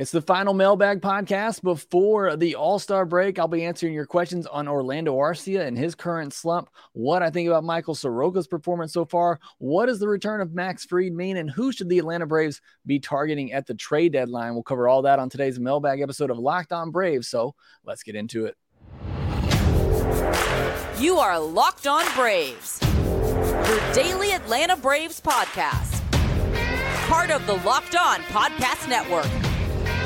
It's 0.00 0.12
the 0.12 0.22
final 0.22 0.54
mailbag 0.54 1.02
podcast 1.02 1.60
before 1.60 2.34
the 2.34 2.54
All 2.54 2.78
Star 2.78 3.04
break. 3.04 3.38
I'll 3.38 3.48
be 3.48 3.66
answering 3.66 3.92
your 3.92 4.06
questions 4.06 4.46
on 4.46 4.66
Orlando 4.66 5.14
Arcia 5.14 5.66
and 5.66 5.76
his 5.76 5.94
current 5.94 6.32
slump, 6.32 6.70
what 6.94 7.22
I 7.22 7.28
think 7.28 7.48
about 7.48 7.64
Michael 7.64 7.94
Soroka's 7.94 8.46
performance 8.46 8.94
so 8.94 9.04
far, 9.04 9.38
what 9.58 9.86
does 9.86 10.00
the 10.00 10.08
return 10.08 10.40
of 10.40 10.54
Max 10.54 10.86
Fried 10.86 11.12
mean, 11.12 11.36
and 11.36 11.50
who 11.50 11.70
should 11.70 11.90
the 11.90 11.98
Atlanta 11.98 12.24
Braves 12.24 12.62
be 12.86 12.98
targeting 12.98 13.52
at 13.52 13.66
the 13.66 13.74
trade 13.74 14.14
deadline. 14.14 14.54
We'll 14.54 14.62
cover 14.62 14.88
all 14.88 15.02
that 15.02 15.18
on 15.18 15.28
today's 15.28 15.60
mailbag 15.60 16.00
episode 16.00 16.30
of 16.30 16.38
Locked 16.38 16.72
On 16.72 16.90
Braves. 16.90 17.28
So 17.28 17.54
let's 17.84 18.02
get 18.02 18.14
into 18.14 18.46
it. 18.46 18.56
You 20.98 21.18
are 21.18 21.38
Locked 21.38 21.86
On 21.86 22.06
Braves, 22.16 22.80
your 23.68 23.92
daily 23.92 24.32
Atlanta 24.32 24.78
Braves 24.78 25.20
podcast, 25.20 26.00
part 27.06 27.30
of 27.30 27.46
the 27.46 27.56
Locked 27.56 27.96
On 27.96 28.20
Podcast 28.20 28.88
Network 28.88 29.49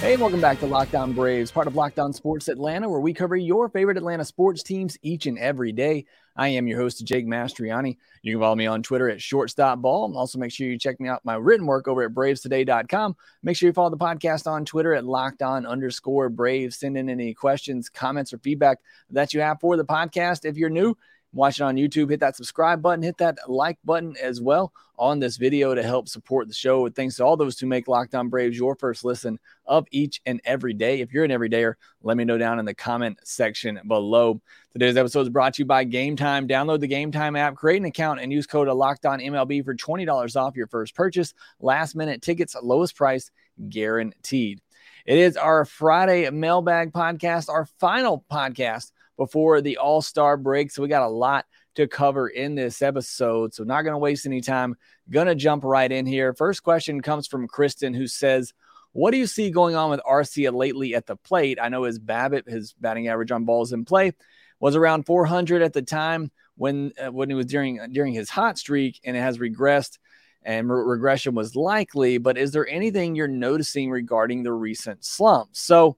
Hey, 0.00 0.16
welcome 0.16 0.40
back 0.40 0.60
to 0.60 0.66
Locked 0.66 0.94
On 0.94 1.12
Braves, 1.12 1.50
part 1.50 1.66
of 1.66 1.74
Locked 1.74 1.98
On 1.98 2.12
Sports 2.12 2.46
Atlanta, 2.46 2.88
where 2.88 3.00
we 3.00 3.12
cover 3.12 3.34
your 3.34 3.68
favorite 3.68 3.96
Atlanta 3.96 4.24
sports 4.24 4.62
teams 4.62 4.96
each 5.02 5.26
and 5.26 5.36
every 5.36 5.72
day. 5.72 6.06
I 6.36 6.50
am 6.50 6.68
your 6.68 6.78
host, 6.78 7.04
Jake 7.04 7.26
Mastroianni. 7.26 7.96
You 8.22 8.34
can 8.34 8.40
follow 8.40 8.54
me 8.54 8.66
on 8.66 8.84
Twitter 8.84 9.10
at 9.10 9.18
shortstopball. 9.18 10.14
Also, 10.14 10.38
make 10.38 10.52
sure 10.52 10.68
you 10.68 10.78
check 10.78 11.00
me 11.00 11.08
out 11.08 11.24
my 11.24 11.34
written 11.34 11.66
work 11.66 11.88
over 11.88 12.04
at 12.04 12.14
bravestoday.com. 12.14 13.16
Make 13.42 13.56
sure 13.56 13.66
you 13.66 13.72
follow 13.72 13.90
the 13.90 13.96
podcast 13.96 14.46
on 14.46 14.64
Twitter 14.64 14.94
at 14.94 15.04
locked 15.04 15.42
on 15.42 15.66
underscore 15.66 16.28
braves. 16.28 16.78
Send 16.78 16.96
in 16.96 17.10
any 17.10 17.34
questions, 17.34 17.88
comments, 17.88 18.32
or 18.32 18.38
feedback 18.38 18.78
that 19.10 19.34
you 19.34 19.40
have 19.40 19.58
for 19.58 19.76
the 19.76 19.84
podcast. 19.84 20.44
If 20.44 20.56
you're 20.56 20.70
new, 20.70 20.96
watch 21.32 21.60
it 21.60 21.64
on 21.64 21.76
YouTube, 21.76 22.10
hit 22.10 22.20
that 22.20 22.36
subscribe 22.36 22.82
button, 22.82 23.02
hit 23.02 23.18
that 23.18 23.38
like 23.48 23.78
button 23.84 24.16
as 24.20 24.40
well 24.40 24.72
on 24.98 25.20
this 25.20 25.36
video 25.36 25.74
to 25.74 25.82
help 25.82 26.08
support 26.08 26.48
the 26.48 26.54
show. 26.54 26.86
And 26.86 26.94
Thanks 26.94 27.16
to 27.16 27.24
all 27.24 27.36
those 27.36 27.58
who 27.58 27.66
make 27.66 27.86
Locked 27.86 28.14
On 28.14 28.28
Braves 28.28 28.56
your 28.56 28.74
first 28.74 29.04
listen 29.04 29.38
of 29.66 29.86
each 29.90 30.20
and 30.26 30.40
every 30.44 30.74
day. 30.74 31.00
If 31.00 31.12
you're 31.12 31.24
an 31.24 31.30
everydayer, 31.30 31.74
let 32.02 32.16
me 32.16 32.24
know 32.24 32.38
down 32.38 32.58
in 32.58 32.64
the 32.64 32.74
comment 32.74 33.18
section 33.22 33.78
below. 33.86 34.40
Today's 34.72 34.96
episode 34.96 35.22
is 35.22 35.28
brought 35.28 35.54
to 35.54 35.62
you 35.62 35.66
by 35.66 35.84
Game 35.84 36.16
Time. 36.16 36.48
Download 36.48 36.80
the 36.80 36.86
Game 36.86 37.12
Time 37.12 37.36
app, 37.36 37.54
create 37.54 37.78
an 37.78 37.84
account, 37.84 38.20
and 38.20 38.32
use 38.32 38.46
code 38.46 38.68
MLB 38.68 39.64
for 39.64 39.74
$20 39.74 40.36
off 40.36 40.56
your 40.56 40.66
first 40.66 40.94
purchase. 40.94 41.34
Last 41.60 41.94
minute 41.94 42.22
tickets, 42.22 42.56
lowest 42.60 42.96
price 42.96 43.30
guaranteed. 43.68 44.60
It 45.06 45.18
is 45.18 45.36
our 45.36 45.64
Friday 45.64 46.28
mailbag 46.30 46.92
podcast, 46.92 47.48
our 47.48 47.66
final 47.78 48.24
podcast 48.30 48.92
before 49.18 49.60
the 49.60 49.76
All 49.76 50.00
Star 50.00 50.38
break. 50.38 50.70
So 50.70 50.80
we 50.80 50.88
got 50.88 51.02
a 51.02 51.08
lot 51.08 51.44
to 51.74 51.86
cover 51.86 52.28
in 52.28 52.54
this 52.54 52.80
episode. 52.80 53.52
So 53.52 53.64
not 53.64 53.82
going 53.82 53.92
to 53.92 53.98
waste 53.98 54.24
any 54.24 54.40
time. 54.40 54.76
Going 55.10 55.26
to 55.26 55.34
jump 55.34 55.64
right 55.64 55.92
in 55.92 56.06
here. 56.06 56.32
First 56.32 56.62
question 56.62 57.02
comes 57.02 57.26
from 57.26 57.46
Kristen, 57.46 57.92
who 57.92 58.06
says, 58.06 58.54
what 58.92 59.10
do 59.10 59.18
you 59.18 59.26
see 59.26 59.50
going 59.50 59.74
on 59.74 59.90
with 59.90 60.00
Arcia 60.08 60.52
lately 60.52 60.94
at 60.94 61.06
the 61.06 61.16
plate? 61.16 61.58
I 61.60 61.68
know 61.68 61.82
his 61.82 61.98
BABIP, 61.98 62.48
his 62.48 62.72
batting 62.80 63.08
average 63.08 63.30
on 63.30 63.44
balls 63.44 63.72
in 63.72 63.84
play, 63.84 64.12
was 64.60 64.74
around 64.74 65.04
400 65.04 65.62
at 65.62 65.72
the 65.72 65.82
time 65.82 66.30
when 66.56 66.92
uh, 67.00 67.12
when 67.12 67.28
he 67.28 67.34
was 67.34 67.46
during 67.46 67.80
during 67.92 68.12
his 68.12 68.30
hot 68.30 68.58
streak, 68.58 69.00
and 69.04 69.16
it 69.16 69.20
has 69.20 69.38
regressed, 69.38 69.98
and 70.42 70.68
re- 70.68 70.82
regression 70.82 71.34
was 71.34 71.54
likely. 71.54 72.18
But 72.18 72.38
is 72.38 72.50
there 72.50 72.66
anything 72.66 73.14
you're 73.14 73.28
noticing 73.28 73.90
regarding 73.90 74.42
the 74.42 74.52
recent 74.52 75.04
slump? 75.04 75.50
So 75.52 75.96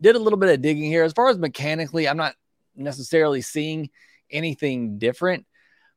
did 0.00 0.16
a 0.16 0.18
little 0.18 0.38
bit 0.38 0.50
of 0.50 0.62
digging 0.62 0.84
here. 0.84 1.04
As 1.04 1.12
far 1.12 1.28
as 1.28 1.38
mechanically, 1.38 2.08
I'm 2.08 2.16
not 2.16 2.34
necessarily 2.76 3.40
seeing 3.42 3.90
anything 4.30 4.98
different, 4.98 5.46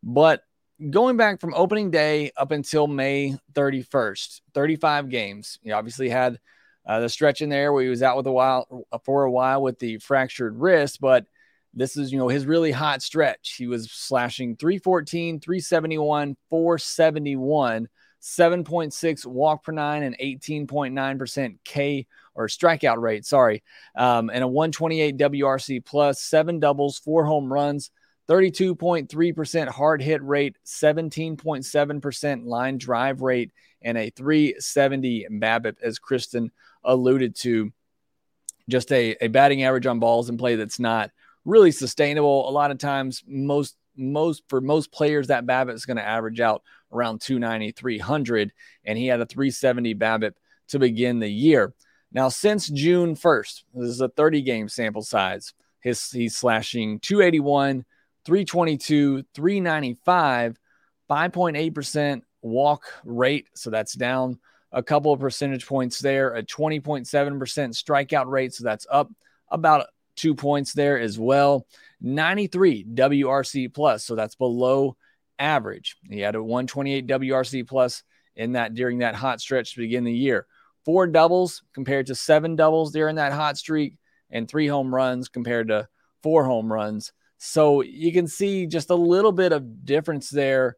but 0.02 0.44
going 0.90 1.18
back 1.18 1.40
from 1.40 1.54
opening 1.54 1.92
day 1.92 2.32
up 2.36 2.52
until 2.52 2.88
May 2.88 3.38
31st, 3.54 4.42
35 4.54 5.10
games. 5.10 5.60
He 5.64 5.72
obviously 5.72 6.10
had 6.10 6.40
uh, 6.86 7.00
the 7.00 7.10
stretch 7.10 7.42
in 7.42 7.50
there 7.50 7.72
where 7.72 7.84
he 7.84 7.90
was 7.90 8.04
out 8.04 8.18
with 8.18 8.28
a 8.28 8.32
while 8.32 8.86
for 9.04 9.24
a 9.24 9.32
while 9.32 9.62
with 9.62 9.80
the 9.80 9.98
fractured 10.00 10.60
wrist, 10.60 11.00
but 11.00 11.26
this 11.74 11.98
is 11.98 12.12
you 12.12 12.18
know 12.18 12.28
his 12.28 12.46
really 12.46 12.72
hot 12.72 13.02
stretch. 13.02 13.56
He 13.58 13.68
was 13.68 13.90
slashing 13.90 14.58
314, 14.58 15.40
371, 15.40 16.38
471 16.50 17.88
7.6 18.24 19.26
walk 19.26 19.66
per 19.66 19.74
nine 19.74 20.04
and 20.04 20.18
18.9% 20.18 21.58
K 21.66 22.08
or 22.36 22.48
strikeout 22.48 23.00
rate, 23.00 23.26
sorry, 23.26 23.64
um, 23.96 24.30
and 24.30 24.44
a 24.44 24.48
128 24.48 25.18
WRC 25.18 25.86
plus, 25.86 26.22
seven 26.22 26.60
doubles, 26.60 26.98
four 26.98 27.26
home 27.26 27.52
runs, 27.52 27.92
32.3% 28.30 29.68
hard 29.68 30.02
hit 30.02 30.24
rate, 30.24 30.56
17.7% 30.66 32.46
line 32.46 32.78
drive 32.78 33.22
rate, 33.22 33.52
and 33.82 33.98
a 33.98 34.10
370 34.12 35.28
BABIP, 35.30 35.76
as 35.82 36.00
Kristen 36.00 36.52
alluded 36.84 37.36
to. 37.38 37.72
Just 38.70 38.94
a, 38.94 39.18
a 39.20 39.28
batting 39.28 39.64
average 39.64 39.86
on 39.86 40.00
balls 40.00 40.30
in 40.30 40.38
play 40.38 40.56
that's 40.56 40.80
not 40.80 41.12
really 41.44 41.72
sustainable. 41.72 42.50
A 42.50 42.52
lot 42.52 42.72
of 42.72 42.78
times, 42.78 43.24
most 43.28 43.76
most 43.96 44.44
for 44.48 44.62
most 44.62 44.92
players, 44.92 45.28
that 45.28 45.46
BABIP 45.46 45.74
is 45.74 45.86
going 45.86 45.98
to 45.98 46.08
average 46.08 46.40
out 46.40 46.64
around 46.92 47.22
290, 47.22 47.72
300, 47.74 48.54
and 48.86 48.98
he 48.98 49.08
had 49.08 49.20
a 49.20 49.26
370 49.26 49.96
BABIP 49.96 50.34
to 50.70 50.80
begin 50.80 51.20
the 51.20 51.30
year. 51.30 51.74
Now, 52.14 52.30
since 52.30 52.70
June 52.70 53.16
1st, 53.16 53.64
this 53.74 53.90
is 53.90 54.02
a 54.02 54.08
30 54.08 54.42
game 54.44 54.70
sample 54.70 55.02
size. 55.02 55.54
His, 55.80 56.12
he's 56.12 56.38
slashing 56.38 57.00
281, 57.00 57.86
322, 58.26 59.24
395, 59.34 60.60
5.8% 61.10 62.22
walk 62.42 62.84
rate. 63.04 63.48
So 63.56 63.70
that's 63.70 63.94
down 63.94 64.40
a 64.72 64.84
couple 64.84 65.12
of 65.12 65.20
percentage 65.20 65.66
points 65.66 66.00
there, 66.00 66.36
a 66.36 66.44
20.7% 66.44 67.06
strikeout 67.06 68.28
rate. 68.28 68.54
So 68.54 68.64
that's 68.64 68.88
up 68.90 69.12
about 69.50 69.88
two 70.16 70.36
points 70.36 70.74
there 70.74 71.00
as 71.00 71.18
well. 71.18 71.66
93 72.02 72.86
WRC 72.86 73.74
plus. 73.74 74.04
So 74.04 74.16
that's 74.16 74.36
below 74.36 74.98
average. 75.40 75.98
He 76.10 76.20
had 76.20 76.36
a 76.36 76.44
128 76.44 77.08
WRC 77.08 77.68
plus 77.68 78.04
in 78.36 78.54
that 78.54 78.74
during 78.74 79.00
that 79.00 79.16
hot 79.16 79.42
stretch 79.42 79.74
to 79.74 79.80
begin 79.80 80.04
the 80.04 80.14
year. 80.14 80.48
Four 80.86 81.08
doubles 81.08 81.64
compared 81.74 82.08
to 82.08 82.16
seven 82.16 82.56
doubles 82.56 82.92
during 82.92 83.16
that 83.16 83.32
hot 83.32 83.58
streak, 83.58 83.98
and 84.30 84.48
three 84.48 84.68
home 84.68 84.94
runs 84.94 85.30
compared 85.30 85.70
to 85.70 85.88
four 86.22 86.44
home 86.46 86.72
runs. 86.72 87.14
So 87.38 87.82
you 87.82 88.12
can 88.12 88.28
see 88.28 88.68
just 88.68 88.90
a 88.90 88.96
little 88.96 89.32
bit 89.32 89.52
of 89.52 89.86
difference 89.86 90.30
there. 90.30 90.78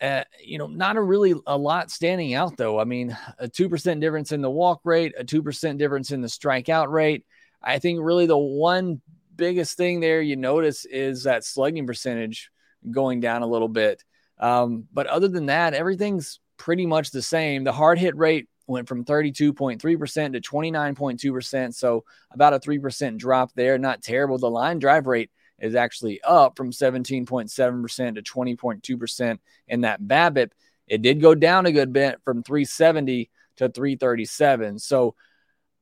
Uh, 0.00 0.24
you 0.44 0.58
know, 0.58 0.66
not 0.66 0.96
a 0.96 1.02
really 1.02 1.34
a 1.46 1.58
lot 1.58 1.90
standing 1.90 2.34
out 2.34 2.56
though. 2.56 2.78
I 2.78 2.84
mean, 2.84 3.16
a 3.38 3.48
two 3.48 3.68
percent 3.68 4.00
difference 4.00 4.32
in 4.32 4.42
the 4.42 4.50
walk 4.50 4.80
rate, 4.84 5.14
a 5.18 5.24
two 5.24 5.42
percent 5.42 5.78
difference 5.78 6.10
in 6.10 6.20
the 6.20 6.28
strikeout 6.28 6.88
rate. 6.88 7.24
I 7.62 7.78
think 7.78 8.00
really 8.00 8.26
the 8.26 8.38
one 8.38 9.00
biggest 9.34 9.76
thing 9.76 10.00
there 10.00 10.20
you 10.20 10.36
notice 10.36 10.84
is 10.84 11.24
that 11.24 11.44
slugging 11.44 11.86
percentage 11.86 12.50
going 12.90 13.20
down 13.20 13.42
a 13.42 13.46
little 13.46 13.68
bit. 13.68 14.04
Um, 14.38 14.86
but 14.92 15.06
other 15.06 15.28
than 15.28 15.46
that, 15.46 15.74
everything's 15.74 16.40
pretty 16.56 16.86
much 16.86 17.10
the 17.10 17.22
same. 17.22 17.64
The 17.64 17.72
hard 17.72 17.98
hit 17.98 18.16
rate 18.16 18.48
went 18.68 18.88
from 18.88 19.04
32.3% 19.04 19.80
to 19.80 20.40
29.2%. 20.40 21.74
So 21.74 22.04
about 22.30 22.54
a 22.54 22.60
3% 22.60 23.18
drop 23.18 23.52
there. 23.54 23.78
Not 23.78 24.02
terrible. 24.02 24.38
The 24.38 24.50
line 24.50 24.78
drive 24.78 25.06
rate 25.06 25.30
is 25.58 25.74
actually 25.74 26.20
up 26.22 26.56
from 26.56 26.70
17.7% 26.70 28.14
to 28.14 28.22
20.2% 28.22 29.38
in 29.66 29.80
that 29.80 30.02
BABIP, 30.02 30.50
It 30.86 31.02
did 31.02 31.20
go 31.20 31.34
down 31.34 31.66
a 31.66 31.72
good 31.72 31.92
bit 31.92 32.20
from 32.24 32.42
370 32.42 33.30
to 33.56 33.68
337. 33.68 34.78
So 34.78 35.14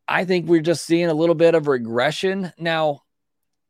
I 0.08 0.24
think 0.24 0.46
we're 0.46 0.60
just 0.60 0.86
seeing 0.86 1.08
a 1.08 1.14
little 1.14 1.34
bit 1.34 1.54
of 1.54 1.66
regression. 1.66 2.52
Now, 2.58 3.02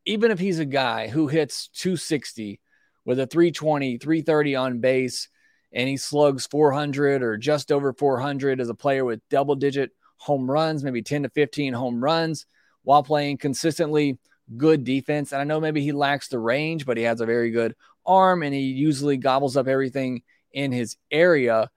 even 0.04 0.30
if 0.30 0.38
he's 0.38 0.60
a 0.60 0.64
guy 0.64 1.08
who 1.08 1.26
hits 1.26 1.68
260 1.68 2.60
with 3.04 3.18
a 3.18 3.26
320, 3.26 3.98
330 3.98 4.56
on 4.56 4.78
base, 4.80 5.28
and 5.72 5.88
he 5.88 5.96
slugs 5.96 6.46
400 6.46 7.22
or 7.22 7.36
just 7.36 7.72
over 7.72 7.92
400 7.92 8.60
as 8.60 8.68
a 8.68 8.74
player 8.74 9.04
with 9.04 9.20
double 9.28 9.54
digit 9.54 9.90
home 10.18 10.50
runs, 10.50 10.82
maybe 10.82 11.02
10 11.02 11.24
to 11.24 11.28
15 11.30 11.72
home 11.72 12.02
runs 12.02 12.46
while 12.82 13.02
playing 13.02 13.38
consistently 13.38 14.18
good 14.56 14.84
defense. 14.84 15.32
And 15.32 15.40
I 15.40 15.44
know 15.44 15.60
maybe 15.60 15.82
he 15.82 15.92
lacks 15.92 16.28
the 16.28 16.38
range, 16.38 16.86
but 16.86 16.96
he 16.96 17.02
has 17.02 17.20
a 17.20 17.26
very 17.26 17.50
good 17.50 17.74
arm 18.04 18.42
and 18.42 18.54
he 18.54 18.60
usually 18.60 19.16
gobbles 19.16 19.56
up 19.56 19.66
everything 19.66 20.22
in 20.52 20.72
his 20.72 20.96
area. 21.10 21.70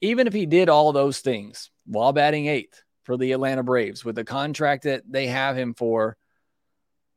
Even 0.00 0.26
if 0.26 0.32
he 0.32 0.46
did 0.46 0.68
all 0.68 0.92
those 0.92 1.20
things 1.20 1.70
while 1.86 2.12
batting 2.12 2.46
eighth 2.46 2.82
for 3.04 3.16
the 3.16 3.32
Atlanta 3.32 3.62
Braves 3.62 4.04
with 4.04 4.14
the 4.14 4.24
contract 4.24 4.84
that 4.84 5.02
they 5.08 5.26
have 5.26 5.56
him 5.56 5.74
for, 5.74 6.16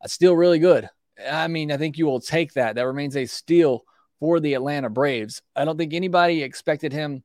that's 0.01 0.13
still 0.13 0.35
really 0.35 0.59
good. 0.59 0.89
I 1.29 1.47
mean, 1.47 1.71
I 1.71 1.77
think 1.77 1.97
you 1.97 2.05
will 2.05 2.19
take 2.19 2.53
that. 2.53 2.75
That 2.75 2.87
remains 2.87 3.15
a 3.15 3.25
steal 3.25 3.85
for 4.19 4.39
the 4.39 4.53
Atlanta 4.53 4.89
Braves. 4.89 5.41
I 5.55 5.65
don't 5.65 5.77
think 5.77 5.93
anybody 5.93 6.43
expected 6.43 6.93
him 6.93 7.23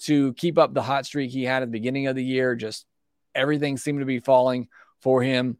to 0.00 0.32
keep 0.34 0.58
up 0.58 0.74
the 0.74 0.82
hot 0.82 1.06
streak 1.06 1.30
he 1.30 1.44
had 1.44 1.62
at 1.62 1.66
the 1.66 1.72
beginning 1.72 2.06
of 2.06 2.16
the 2.16 2.24
year. 2.24 2.54
Just 2.54 2.86
everything 3.34 3.76
seemed 3.76 4.00
to 4.00 4.06
be 4.06 4.20
falling 4.20 4.68
for 5.00 5.22
him. 5.22 5.58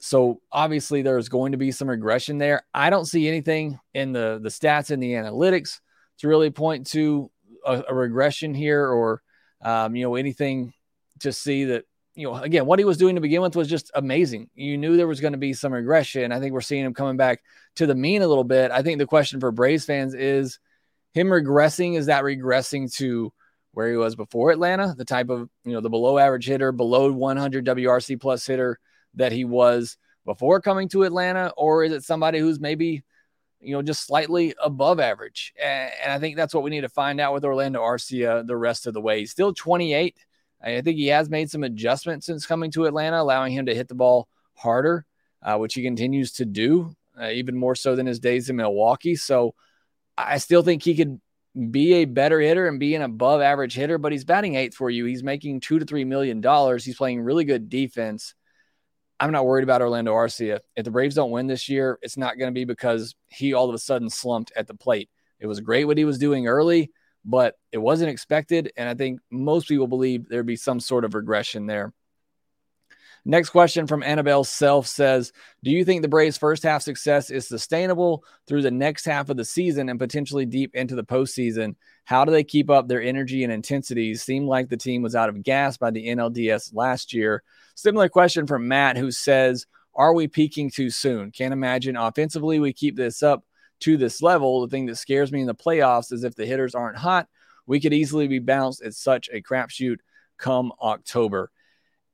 So 0.00 0.40
obviously 0.50 1.02
there's 1.02 1.28
going 1.28 1.52
to 1.52 1.58
be 1.58 1.70
some 1.70 1.88
regression 1.88 2.38
there. 2.38 2.62
I 2.74 2.90
don't 2.90 3.04
see 3.04 3.28
anything 3.28 3.78
in 3.94 4.12
the 4.12 4.40
the 4.42 4.48
stats 4.48 4.90
and 4.90 5.02
the 5.02 5.12
analytics 5.12 5.80
to 6.18 6.28
really 6.28 6.50
point 6.50 6.88
to 6.88 7.30
a, 7.64 7.84
a 7.88 7.94
regression 7.94 8.52
here 8.54 8.86
or 8.86 9.22
um, 9.64 9.94
you 9.94 10.04
know 10.04 10.16
anything 10.16 10.72
to 11.20 11.32
see 11.32 11.66
that 11.66 11.84
you 12.14 12.28
know 12.28 12.36
again 12.36 12.66
what 12.66 12.78
he 12.78 12.84
was 12.84 12.98
doing 12.98 13.14
to 13.14 13.20
begin 13.20 13.42
with 13.42 13.56
was 13.56 13.68
just 13.68 13.90
amazing. 13.94 14.50
You 14.54 14.76
knew 14.78 14.96
there 14.96 15.06
was 15.06 15.20
going 15.20 15.32
to 15.32 15.38
be 15.38 15.52
some 15.52 15.72
regression. 15.72 16.32
I 16.32 16.40
think 16.40 16.52
we're 16.52 16.60
seeing 16.60 16.84
him 16.84 16.94
coming 16.94 17.16
back 17.16 17.42
to 17.76 17.86
the 17.86 17.94
mean 17.94 18.22
a 18.22 18.28
little 18.28 18.44
bit. 18.44 18.70
I 18.70 18.82
think 18.82 18.98
the 18.98 19.06
question 19.06 19.40
for 19.40 19.50
Braves 19.50 19.84
fans 19.84 20.14
is 20.14 20.58
him 21.14 21.28
regressing. 21.28 21.96
Is 21.96 22.06
that 22.06 22.24
regressing 22.24 22.92
to 22.96 23.32
where 23.72 23.90
he 23.90 23.96
was 23.96 24.14
before 24.14 24.50
Atlanta, 24.50 24.94
the 24.96 25.04
type 25.04 25.30
of 25.30 25.48
you 25.64 25.72
know 25.72 25.80
the 25.80 25.90
below 25.90 26.18
average 26.18 26.46
hitter, 26.46 26.72
below 26.72 27.10
100 27.10 27.64
WRC 27.64 28.20
plus 28.20 28.46
hitter 28.46 28.78
that 29.14 29.32
he 29.32 29.44
was 29.44 29.96
before 30.24 30.60
coming 30.60 30.88
to 30.90 31.02
Atlanta, 31.02 31.52
or 31.56 31.84
is 31.84 31.92
it 31.92 32.04
somebody 32.04 32.38
who's 32.38 32.60
maybe, 32.60 33.02
you 33.60 33.72
know, 33.74 33.82
just 33.82 34.06
slightly 34.06 34.54
above 34.62 35.00
average? 35.00 35.52
And, 35.62 35.90
I 36.12 36.18
think 36.18 36.36
that's 36.36 36.54
what 36.54 36.62
we 36.62 36.70
need 36.70 36.82
to 36.82 36.88
find 36.88 37.20
out 37.20 37.34
with 37.34 37.44
Orlando 37.44 37.80
Arcia 37.80 38.46
the 38.46 38.56
rest 38.56 38.86
of 38.86 38.94
the 38.94 39.00
way. 39.00 39.20
He's 39.20 39.30
still 39.30 39.52
28. 39.52 40.16
I 40.62 40.80
think 40.80 40.96
he 40.96 41.08
has 41.08 41.28
made 41.28 41.50
some 41.50 41.64
adjustments 41.64 42.26
since 42.26 42.46
coming 42.46 42.70
to 42.72 42.86
Atlanta, 42.86 43.20
allowing 43.20 43.52
him 43.52 43.66
to 43.66 43.74
hit 43.74 43.88
the 43.88 43.94
ball 43.94 44.28
harder, 44.54 45.04
uh, 45.42 45.56
which 45.56 45.74
he 45.74 45.82
continues 45.82 46.32
to 46.34 46.44
do, 46.44 46.94
uh, 47.20 47.30
even 47.30 47.56
more 47.56 47.74
so 47.74 47.96
than 47.96 48.06
his 48.06 48.20
days 48.20 48.48
in 48.48 48.56
Milwaukee. 48.56 49.16
So 49.16 49.54
I 50.16 50.38
still 50.38 50.62
think 50.62 50.82
he 50.82 50.94
could 50.94 51.20
be 51.70 51.94
a 51.94 52.04
better 52.04 52.40
hitter 52.40 52.66
and 52.66 52.80
be 52.80 52.94
an 52.94 53.02
above 53.02 53.40
average 53.40 53.74
hitter, 53.74 53.98
but 53.98 54.12
he's 54.12 54.24
batting 54.24 54.54
eighth 54.54 54.74
for 54.74 54.88
you. 54.88 55.04
He's 55.04 55.22
making 55.22 55.60
two 55.60 55.78
to 55.78 55.84
three 55.84 56.04
million 56.04 56.40
dollars. 56.40 56.84
He's 56.84 56.96
playing 56.96 57.20
really 57.20 57.44
good 57.44 57.68
defense. 57.68 58.34
I'm 59.20 59.32
not 59.32 59.46
worried 59.46 59.62
about 59.62 59.82
Orlando 59.82 60.12
Arcia. 60.12 60.60
If 60.74 60.84
the 60.84 60.90
Braves 60.90 61.14
don't 61.14 61.30
win 61.30 61.46
this 61.46 61.68
year, 61.68 61.98
it's 62.02 62.16
not 62.16 62.38
going 62.38 62.50
to 62.50 62.54
be 62.54 62.64
because 62.64 63.14
he 63.28 63.52
all 63.52 63.68
of 63.68 63.74
a 63.74 63.78
sudden 63.78 64.10
slumped 64.10 64.52
at 64.56 64.66
the 64.66 64.74
plate. 64.74 65.10
It 65.38 65.46
was 65.46 65.60
great 65.60 65.84
what 65.84 65.98
he 65.98 66.04
was 66.04 66.18
doing 66.18 66.46
early, 66.46 66.90
but 67.24 67.58
it 67.70 67.78
wasn't 67.78 68.10
expected. 68.10 68.72
And 68.76 68.88
I 68.88 68.94
think 68.94 69.20
most 69.30 69.68
people 69.68 69.86
believe 69.86 70.28
there'd 70.28 70.46
be 70.46 70.56
some 70.56 70.80
sort 70.80 71.04
of 71.04 71.14
regression 71.14 71.66
there. 71.66 71.92
Next 73.24 73.50
question 73.50 73.86
from 73.86 74.02
Annabelle 74.02 74.42
Self 74.42 74.88
says 74.88 75.32
Do 75.62 75.70
you 75.70 75.84
think 75.84 76.02
the 76.02 76.08
Braves' 76.08 76.36
first 76.36 76.64
half 76.64 76.82
success 76.82 77.30
is 77.30 77.46
sustainable 77.46 78.24
through 78.48 78.62
the 78.62 78.70
next 78.72 79.04
half 79.04 79.28
of 79.28 79.36
the 79.36 79.44
season 79.44 79.88
and 79.88 79.98
potentially 79.98 80.44
deep 80.44 80.74
into 80.74 80.96
the 80.96 81.04
postseason? 81.04 81.76
How 82.04 82.24
do 82.24 82.32
they 82.32 82.42
keep 82.42 82.68
up 82.68 82.88
their 82.88 83.00
energy 83.00 83.44
and 83.44 83.52
intensity? 83.52 84.16
Seemed 84.16 84.48
like 84.48 84.68
the 84.68 84.76
team 84.76 85.02
was 85.02 85.14
out 85.14 85.28
of 85.28 85.44
gas 85.44 85.76
by 85.76 85.92
the 85.92 86.08
NLDS 86.08 86.74
last 86.74 87.12
year. 87.12 87.44
Similar 87.76 88.08
question 88.08 88.44
from 88.48 88.66
Matt, 88.66 88.96
who 88.96 89.12
says, 89.12 89.66
Are 89.94 90.14
we 90.14 90.26
peaking 90.26 90.70
too 90.70 90.90
soon? 90.90 91.30
Can't 91.30 91.52
imagine 91.52 91.96
offensively 91.96 92.58
we 92.58 92.72
keep 92.72 92.96
this 92.96 93.22
up 93.22 93.44
to 93.82 93.96
this 93.96 94.22
level. 94.22 94.62
The 94.62 94.68
thing 94.68 94.86
that 94.86 94.96
scares 94.96 95.30
me 95.30 95.40
in 95.40 95.46
the 95.46 95.54
playoffs 95.54 96.12
is 96.12 96.24
if 96.24 96.34
the 96.34 96.46
hitters 96.46 96.74
aren't 96.74 96.96
hot, 96.96 97.28
we 97.66 97.80
could 97.80 97.92
easily 97.92 98.28
be 98.28 98.38
bounced. 98.38 98.82
at 98.82 98.94
such 98.94 99.28
a 99.32 99.42
crapshoot 99.42 99.98
come 100.38 100.72
October. 100.82 101.50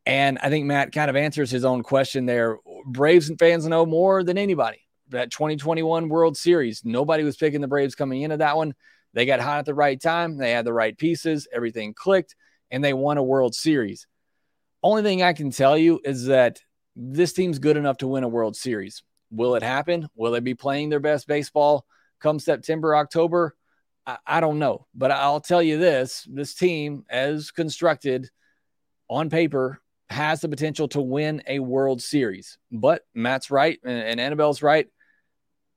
And 0.07 0.39
I 0.43 0.49
think 0.49 0.67
Matt 0.67 0.93
kind 0.93 1.11
of 1.11 1.17
answers 1.17 1.51
his 1.51 1.65
own 1.65 1.83
question 1.83 2.27
there. 2.27 2.59
Braves 2.87 3.29
and 3.29 3.39
fans 3.39 3.67
know 3.67 3.85
more 3.85 4.25
than 4.25 4.39
anybody. 4.39 4.79
That 5.11 5.31
2021 5.31 6.09
World 6.09 6.37
Series, 6.37 6.83
nobody 6.85 7.25
was 7.25 7.37
picking 7.37 7.61
the 7.61 7.69
Braves 7.69 7.95
coming 7.95 8.23
into 8.23 8.39
that 8.39 8.57
one. 8.57 8.75
They 9.15 9.27
got 9.27 9.41
hot 9.41 9.61
at 9.61 9.65
the 9.65 9.75
right 9.75 10.01
time. 10.01 10.37
They 10.37 10.53
had 10.53 10.67
the 10.67 10.73
right 10.73 10.97
pieces. 10.97 11.49
Everything 11.53 11.95
clicked, 11.95 12.35
and 12.71 12.85
they 12.85 12.93
won 12.93 13.17
a 13.17 13.23
World 13.23 13.55
Series. 13.55 14.07
Only 14.83 15.03
thing 15.03 15.23
I 15.23 15.33
can 15.33 15.51
tell 15.51 15.77
you 15.77 16.01
is 16.05 16.27
that 16.27 16.61
this 16.95 17.33
team's 17.33 17.59
good 17.59 17.77
enough 17.77 17.99
to 17.99 18.09
win 18.09 18.25
a 18.25 18.29
World 18.29 18.57
Series. 18.57 19.03
Will 19.31 19.55
it 19.55 19.63
happen? 19.63 20.09
Will 20.15 20.33
they 20.33 20.41
be 20.41 20.55
playing 20.55 20.89
their 20.89 21.01
best 21.01 21.27
baseball 21.27 21.85
come 22.21 22.39
September, 22.39 22.97
October? 22.97 23.55
I, 24.07 24.19
I 24.27 24.41
don't 24.41 24.59
know. 24.59 24.87
But 24.95 25.11
I'll 25.11 25.41
tell 25.41 25.63
you 25.63 25.79
this 25.79 26.27
this 26.31 26.55
team, 26.55 27.05
as 27.09 27.51
constructed 27.51 28.29
on 29.09 29.31
paper, 29.31 29.81
has 30.11 30.41
the 30.41 30.49
potential 30.49 30.89
to 30.89 31.01
win 31.01 31.43
a 31.47 31.59
World 31.59 32.03
Series. 32.03 32.59
But 32.73 33.03
Matt's 33.15 33.51
right 33.51 33.79
and, 33.85 34.21
Annabelle's 34.21 34.63
right. 34.63 34.89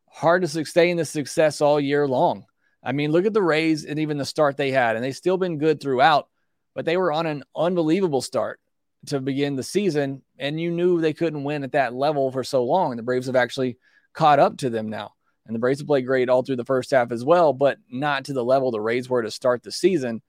Hard 0.09 0.41
to 0.41 0.47
sustain 0.47 0.97
the 0.97 1.05
success 1.05 1.61
all 1.61 1.79
year 1.79 2.07
long. 2.07 2.45
I 2.83 2.91
mean, 2.91 3.11
look 3.11 3.25
at 3.25 3.33
the 3.33 3.41
Rays 3.41 3.85
and 3.85 3.99
even 3.99 4.17
the 4.17 4.25
start 4.25 4.57
they 4.57 4.71
had, 4.71 4.95
and 4.95 5.05
they've 5.05 5.15
still 5.15 5.37
been 5.37 5.57
good 5.57 5.79
throughout, 5.79 6.27
but 6.73 6.83
they 6.83 6.97
were 6.97 7.11
on 7.11 7.27
an 7.27 7.43
unbelievable 7.55 8.21
start 8.21 8.59
to 9.07 9.19
begin 9.19 9.55
the 9.55 9.63
season, 9.63 10.21
and 10.37 10.59
you 10.59 10.71
knew 10.71 11.01
they 11.01 11.13
couldn't 11.13 11.43
win 11.43 11.63
at 11.63 11.71
that 11.71 11.93
level 11.93 12.31
for 12.31 12.43
so 12.43 12.63
long. 12.63 12.95
The 12.95 13.03
Braves 13.03 13.27
have 13.27 13.35
actually 13.35 13.77
caught 14.13 14.39
up 14.39 14.57
to 14.57 14.69
them 14.69 14.89
now. 14.89 15.13
And 15.45 15.55
the 15.55 15.59
Braves 15.59 15.79
have 15.79 15.87
played 15.87 16.05
great 16.05 16.29
all 16.29 16.43
through 16.43 16.57
the 16.57 16.65
first 16.65 16.91
half 16.91 17.11
as 17.11 17.25
well, 17.25 17.51
but 17.51 17.77
not 17.89 18.25
to 18.25 18.33
the 18.33 18.43
level 18.43 18.71
the 18.71 18.79
Rays 18.79 19.09
were 19.09 19.23
to 19.23 19.31
start 19.31 19.63
the 19.63 19.71
season 19.71 20.21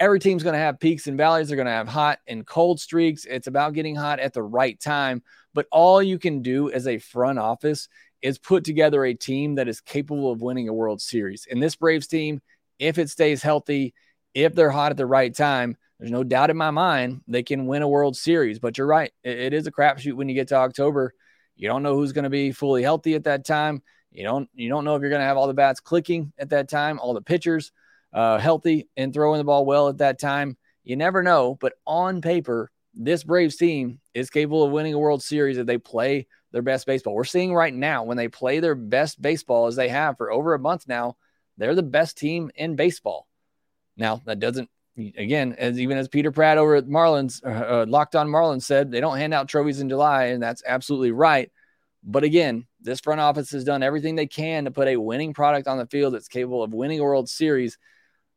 every 0.00 0.18
team's 0.18 0.42
going 0.42 0.54
to 0.54 0.58
have 0.58 0.80
peaks 0.80 1.06
and 1.06 1.16
valleys. 1.16 1.48
They're 1.48 1.56
going 1.56 1.66
to 1.66 1.72
have 1.72 1.88
hot 1.88 2.18
and 2.26 2.46
cold 2.46 2.80
streaks. 2.80 3.24
It's 3.24 3.46
about 3.46 3.74
getting 3.74 3.94
hot 3.94 4.20
at 4.20 4.32
the 4.32 4.42
right 4.42 4.78
time. 4.78 5.22
But 5.52 5.66
all 5.70 6.02
you 6.02 6.18
can 6.18 6.42
do 6.42 6.70
as 6.70 6.86
a 6.86 6.98
front 6.98 7.38
office 7.38 7.88
is 8.22 8.38
put 8.38 8.64
together 8.64 9.04
a 9.04 9.14
team 9.14 9.56
that 9.56 9.68
is 9.68 9.80
capable 9.80 10.32
of 10.32 10.42
winning 10.42 10.68
a 10.68 10.72
World 10.72 11.00
Series. 11.00 11.46
And 11.50 11.62
this 11.62 11.76
Braves 11.76 12.06
team, 12.06 12.40
if 12.78 12.98
it 12.98 13.10
stays 13.10 13.42
healthy, 13.42 13.94
if 14.34 14.54
they're 14.54 14.70
hot 14.70 14.90
at 14.90 14.96
the 14.96 15.06
right 15.06 15.34
time, 15.34 15.76
there's 16.04 16.12
no 16.12 16.22
doubt 16.22 16.50
in 16.50 16.56
my 16.58 16.70
mind 16.70 17.22
they 17.26 17.42
can 17.42 17.64
win 17.64 17.80
a 17.80 17.88
World 17.88 18.14
Series. 18.14 18.58
But 18.58 18.76
you're 18.76 18.86
right, 18.86 19.10
it, 19.22 19.38
it 19.38 19.54
is 19.54 19.66
a 19.66 19.72
crapshoot 19.72 20.12
when 20.12 20.28
you 20.28 20.34
get 20.34 20.48
to 20.48 20.56
October. 20.56 21.14
You 21.56 21.66
don't 21.66 21.82
know 21.82 21.94
who's 21.94 22.12
going 22.12 22.24
to 22.24 22.30
be 22.30 22.52
fully 22.52 22.82
healthy 22.82 23.14
at 23.14 23.24
that 23.24 23.46
time. 23.46 23.82
You 24.12 24.24
don't 24.24 24.50
you 24.52 24.68
don't 24.68 24.84
know 24.84 24.96
if 24.96 25.00
you're 25.00 25.08
going 25.08 25.22
to 25.22 25.26
have 25.26 25.38
all 25.38 25.46
the 25.46 25.54
bats 25.54 25.80
clicking 25.80 26.30
at 26.36 26.50
that 26.50 26.68
time, 26.68 26.98
all 26.98 27.14
the 27.14 27.22
pitchers 27.22 27.72
uh, 28.12 28.36
healthy 28.36 28.86
and 28.98 29.14
throwing 29.14 29.38
the 29.38 29.44
ball 29.44 29.64
well 29.64 29.88
at 29.88 29.96
that 29.96 30.20
time. 30.20 30.58
You 30.82 30.96
never 30.96 31.22
know, 31.22 31.56
but 31.58 31.72
on 31.86 32.20
paper, 32.20 32.70
this 32.92 33.24
Braves 33.24 33.56
team 33.56 33.98
is 34.12 34.28
capable 34.28 34.62
of 34.62 34.72
winning 34.72 34.92
a 34.92 34.98
World 34.98 35.22
Series 35.22 35.56
if 35.56 35.66
they 35.66 35.78
play 35.78 36.26
their 36.52 36.60
best 36.60 36.86
baseball. 36.86 37.14
We're 37.14 37.24
seeing 37.24 37.54
right 37.54 37.72
now 37.72 38.04
when 38.04 38.18
they 38.18 38.28
play 38.28 38.60
their 38.60 38.74
best 38.74 39.22
baseball 39.22 39.68
as 39.68 39.76
they 39.76 39.88
have 39.88 40.18
for 40.18 40.30
over 40.30 40.52
a 40.52 40.58
month 40.58 40.86
now, 40.86 41.16
they're 41.56 41.74
the 41.74 41.82
best 41.82 42.18
team 42.18 42.50
in 42.54 42.76
baseball. 42.76 43.26
Now, 43.96 44.20
that 44.26 44.38
doesn't, 44.38 44.68
again, 44.96 45.54
as 45.58 45.78
even 45.78 45.98
as 45.98 46.08
Peter 46.08 46.30
Pratt 46.30 46.58
over 46.58 46.76
at 46.76 46.86
Marlins, 46.86 47.44
uh, 47.44 47.82
uh, 47.82 47.86
Locked 47.88 48.16
On 48.16 48.28
Marlins 48.28 48.62
said, 48.62 48.90
they 48.90 49.00
don't 49.00 49.18
hand 49.18 49.34
out 49.34 49.48
trophies 49.48 49.80
in 49.80 49.88
July, 49.88 50.26
and 50.26 50.42
that's 50.42 50.62
absolutely 50.66 51.12
right. 51.12 51.50
But 52.02 52.24
again, 52.24 52.66
this 52.80 53.00
front 53.00 53.20
office 53.20 53.50
has 53.52 53.64
done 53.64 53.82
everything 53.82 54.14
they 54.14 54.26
can 54.26 54.64
to 54.64 54.70
put 54.70 54.88
a 54.88 54.96
winning 54.96 55.32
product 55.32 55.66
on 55.68 55.78
the 55.78 55.86
field 55.86 56.14
that's 56.14 56.28
capable 56.28 56.62
of 56.62 56.74
winning 56.74 57.00
a 57.00 57.04
World 57.04 57.28
Series 57.28 57.78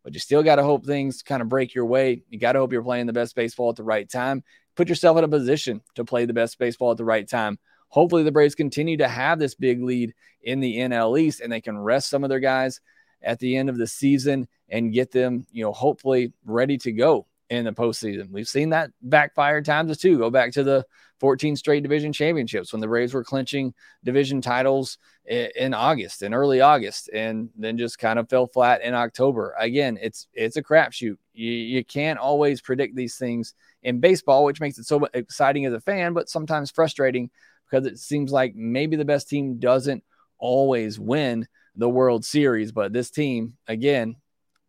but 0.07 0.13
you 0.13 0.21
still 0.21 0.41
got 0.41 0.55
to 0.55 0.63
hope 0.63 0.85
things 0.85 1.21
kind 1.21 1.41
of 1.41 1.49
break 1.49 1.75
your 1.75 1.85
way. 1.85 2.23
You 2.29 2.39
got 2.39 2.53
to 2.53 2.59
hope 2.59 2.71
you're 2.71 2.81
playing 2.81 3.07
the 3.07 3.11
best 3.11 3.35
baseball 3.35 3.71
at 3.71 3.75
the 3.75 3.83
right 3.83 4.09
time. 4.09 4.41
Put 4.77 4.87
yourself 4.87 5.17
in 5.17 5.25
a 5.25 5.27
position 5.27 5.81
to 5.95 6.05
play 6.05 6.23
the 6.23 6.31
best 6.31 6.57
baseball 6.57 6.91
at 6.91 6.97
the 6.97 7.03
right 7.03 7.27
time. 7.27 7.59
Hopefully, 7.89 8.23
the 8.23 8.31
Braves 8.31 8.55
continue 8.55 8.95
to 8.95 9.07
have 9.09 9.37
this 9.37 9.55
big 9.55 9.83
lead 9.83 10.13
in 10.41 10.61
the 10.61 10.77
NL 10.77 11.19
East 11.19 11.41
and 11.41 11.51
they 11.51 11.59
can 11.59 11.77
rest 11.77 12.09
some 12.09 12.23
of 12.23 12.29
their 12.29 12.39
guys 12.39 12.79
at 13.21 13.39
the 13.39 13.57
end 13.57 13.69
of 13.69 13.77
the 13.77 13.87
season 13.87 14.47
and 14.69 14.93
get 14.93 15.11
them, 15.11 15.45
you 15.51 15.63
know, 15.63 15.71
hopefully 15.71 16.33
ready 16.45 16.77
to 16.77 16.91
go 16.91 17.27
in 17.49 17.65
the 17.65 17.71
postseason. 17.71 18.29
We've 18.29 18.47
seen 18.47 18.69
that 18.69 18.91
backfire 19.01 19.61
times 19.61 19.97
too. 19.97 20.17
Go 20.17 20.29
back 20.29 20.51
to 20.53 20.63
the 20.63 20.85
14 21.19 21.55
straight 21.55 21.81
division 21.81 22.13
championships 22.13 22.71
when 22.71 22.81
the 22.81 22.87
Braves 22.87 23.13
were 23.13 23.23
clinching 23.23 23.73
division 24.03 24.41
titles 24.41 24.97
in 25.25 25.73
August, 25.73 26.21
in 26.21 26.33
early 26.33 26.61
August, 26.61 27.09
and 27.13 27.49
then 27.57 27.77
just 27.77 27.99
kind 27.99 28.19
of 28.19 28.29
fell 28.29 28.47
flat 28.47 28.81
in 28.81 28.93
October. 28.93 29.55
Again, 29.57 29.97
it's 30.01 30.27
it's 30.33 30.57
a 30.57 30.63
crapshoot. 30.63 31.17
You, 31.33 31.51
you 31.51 31.85
can't 31.85 32.19
always 32.19 32.61
predict 32.61 32.95
these 32.95 33.17
things 33.17 33.53
in 33.83 33.99
baseball, 33.99 34.43
which 34.43 34.61
makes 34.61 34.77
it 34.77 34.85
so 34.85 35.07
exciting 35.13 35.65
as 35.65 35.73
a 35.73 35.81
fan, 35.81 36.13
but 36.13 36.29
sometimes 36.29 36.71
frustrating 36.71 37.29
because 37.69 37.85
it 37.85 37.99
seems 37.99 38.31
like 38.31 38.55
maybe 38.55 38.95
the 38.95 39.05
best 39.05 39.27
team 39.29 39.59
doesn't 39.59 40.03
always 40.39 40.99
win 40.99 41.47
the 41.77 41.89
World 41.89 42.25
Series. 42.25 42.71
But 42.71 42.91
this 42.91 43.11
team, 43.11 43.57
again, 43.67 44.15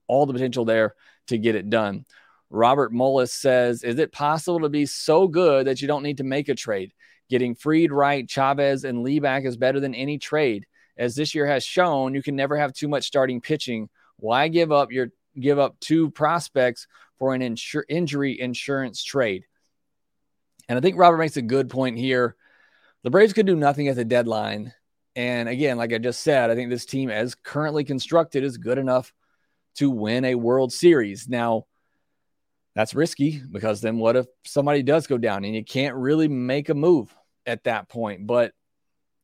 all 0.06 0.26
the 0.26 0.32
potential 0.32 0.64
there 0.64 0.94
to 1.28 1.38
get 1.38 1.54
it 1.54 1.70
done. 1.70 2.04
Robert 2.50 2.92
Mullis 2.92 3.30
says, 3.30 3.82
Is 3.82 3.98
it 3.98 4.12
possible 4.12 4.60
to 4.60 4.68
be 4.68 4.86
so 4.86 5.28
good 5.28 5.66
that 5.66 5.82
you 5.82 5.88
don't 5.88 6.02
need 6.02 6.18
to 6.18 6.24
make 6.24 6.48
a 6.48 6.54
trade? 6.54 6.92
Getting 7.28 7.54
Fried, 7.54 7.92
Wright, 7.92 8.28
Chavez, 8.28 8.84
and 8.84 9.02
Lee 9.02 9.20
back 9.20 9.44
is 9.44 9.56
better 9.56 9.80
than 9.80 9.94
any 9.94 10.18
trade. 10.18 10.66
As 10.96 11.14
this 11.14 11.34
year 11.34 11.46
has 11.46 11.62
shown, 11.62 12.14
you 12.14 12.22
can 12.22 12.36
never 12.36 12.56
have 12.56 12.72
too 12.72 12.88
much 12.88 13.06
starting 13.06 13.40
pitching. 13.40 13.88
Why 14.16 14.48
give 14.48 14.72
up 14.72 14.90
your 14.90 15.08
give 15.38 15.58
up 15.58 15.78
two 15.78 16.10
prospects 16.10 16.86
for 17.18 17.34
an 17.34 17.42
insur- 17.42 17.84
injury 17.88 18.40
insurance 18.40 19.04
trade? 19.04 19.44
And 20.68 20.76
I 20.76 20.80
think 20.80 20.96
Robert 20.98 21.18
makes 21.18 21.36
a 21.36 21.42
good 21.42 21.68
point 21.68 21.98
here. 21.98 22.34
The 23.04 23.10
Braves 23.10 23.32
could 23.32 23.46
do 23.46 23.56
nothing 23.56 23.88
at 23.88 23.96
the 23.96 24.04
deadline. 24.04 24.72
And 25.18 25.48
again, 25.48 25.78
like 25.78 25.92
I 25.92 25.98
just 25.98 26.20
said, 26.20 26.48
I 26.48 26.54
think 26.54 26.70
this 26.70 26.86
team, 26.86 27.10
as 27.10 27.34
currently 27.34 27.82
constructed, 27.82 28.44
is 28.44 28.56
good 28.56 28.78
enough 28.78 29.12
to 29.74 29.90
win 29.90 30.24
a 30.24 30.36
World 30.36 30.72
Series. 30.72 31.28
Now, 31.28 31.66
that's 32.76 32.94
risky 32.94 33.42
because 33.50 33.80
then 33.80 33.98
what 33.98 34.14
if 34.14 34.26
somebody 34.44 34.84
does 34.84 35.08
go 35.08 35.18
down 35.18 35.44
and 35.44 35.56
you 35.56 35.64
can't 35.64 35.96
really 35.96 36.28
make 36.28 36.68
a 36.68 36.74
move 36.74 37.12
at 37.46 37.64
that 37.64 37.88
point. 37.88 38.28
But 38.28 38.52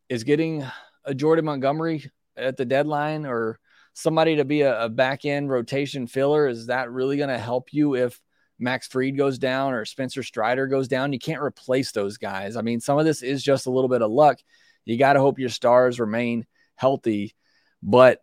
is 0.09 0.25
getting 0.25 0.67
a 1.05 1.15
Jordan 1.15 1.45
Montgomery 1.45 2.11
at 2.37 2.57
the 2.57 2.65
deadline 2.65 3.25
or 3.25 3.61
somebody 3.93 4.35
to 4.35 4.45
be 4.45 4.63
a, 4.63 4.87
a 4.87 4.89
back 4.89 5.25
end 5.25 5.49
rotation 5.49 6.09
filler, 6.09 6.49
is 6.49 6.67
that 6.67 6.91
really 6.91 7.19
going 7.19 7.29
to 7.29 7.39
help 7.39 7.73
you 7.73 7.95
if 7.95 8.21
Max 8.59 8.89
Fried 8.89 9.17
goes 9.17 9.39
down 9.39 9.73
or 9.73 9.85
Spencer 9.85 10.25
Strider 10.25 10.67
goes 10.67 10.89
down? 10.89 11.13
You 11.13 11.21
can't 11.21 11.41
replace 11.41 11.93
those 11.93 12.17
guys. 12.17 12.57
I 12.57 12.63
mean, 12.63 12.81
some 12.81 12.99
of 12.99 13.05
this 13.05 13.23
is 13.23 13.45
just 13.45 13.67
a 13.67 13.71
little 13.71 13.89
bit 13.89 14.03
of 14.03 14.11
luck. 14.11 14.41
You 14.85 14.99
got 14.99 15.15
to 15.15 15.21
hope 15.21 15.39
your 15.39 15.49
stars 15.49 16.01
remain 16.01 16.47
healthy. 16.77 17.35
But 17.83 18.21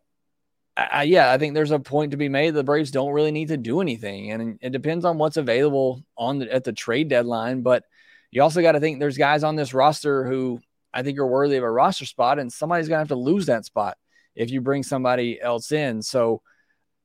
I, 0.77 1.03
yeah, 1.03 1.31
I 1.31 1.37
think 1.37 1.53
there's 1.53 1.71
a 1.71 1.79
point 1.79 2.11
to 2.11 2.17
be 2.17 2.29
made. 2.29 2.53
The 2.53 2.63
Braves 2.63 2.91
don't 2.91 3.11
really 3.11 3.31
need 3.31 3.49
to 3.49 3.57
do 3.57 3.81
anything, 3.81 4.31
and 4.31 4.57
it 4.61 4.71
depends 4.71 5.05
on 5.05 5.17
what's 5.17 5.37
available 5.37 6.03
on 6.17 6.39
the, 6.39 6.51
at 6.51 6.63
the 6.63 6.73
trade 6.73 7.09
deadline. 7.09 7.61
But 7.61 7.83
you 8.31 8.41
also 8.41 8.61
got 8.61 8.73
to 8.73 8.79
think 8.79 8.99
there's 8.99 9.17
guys 9.17 9.43
on 9.43 9.55
this 9.55 9.73
roster 9.73 10.25
who 10.25 10.59
I 10.93 11.03
think 11.03 11.19
are 11.19 11.27
worthy 11.27 11.57
of 11.57 11.63
a 11.63 11.71
roster 11.71 12.05
spot, 12.05 12.39
and 12.39 12.51
somebody's 12.51 12.87
gonna 12.87 12.99
have 12.99 13.09
to 13.09 13.15
lose 13.15 13.47
that 13.47 13.65
spot 13.65 13.97
if 14.35 14.49
you 14.49 14.61
bring 14.61 14.83
somebody 14.83 15.39
else 15.41 15.71
in. 15.71 16.01
So 16.01 16.41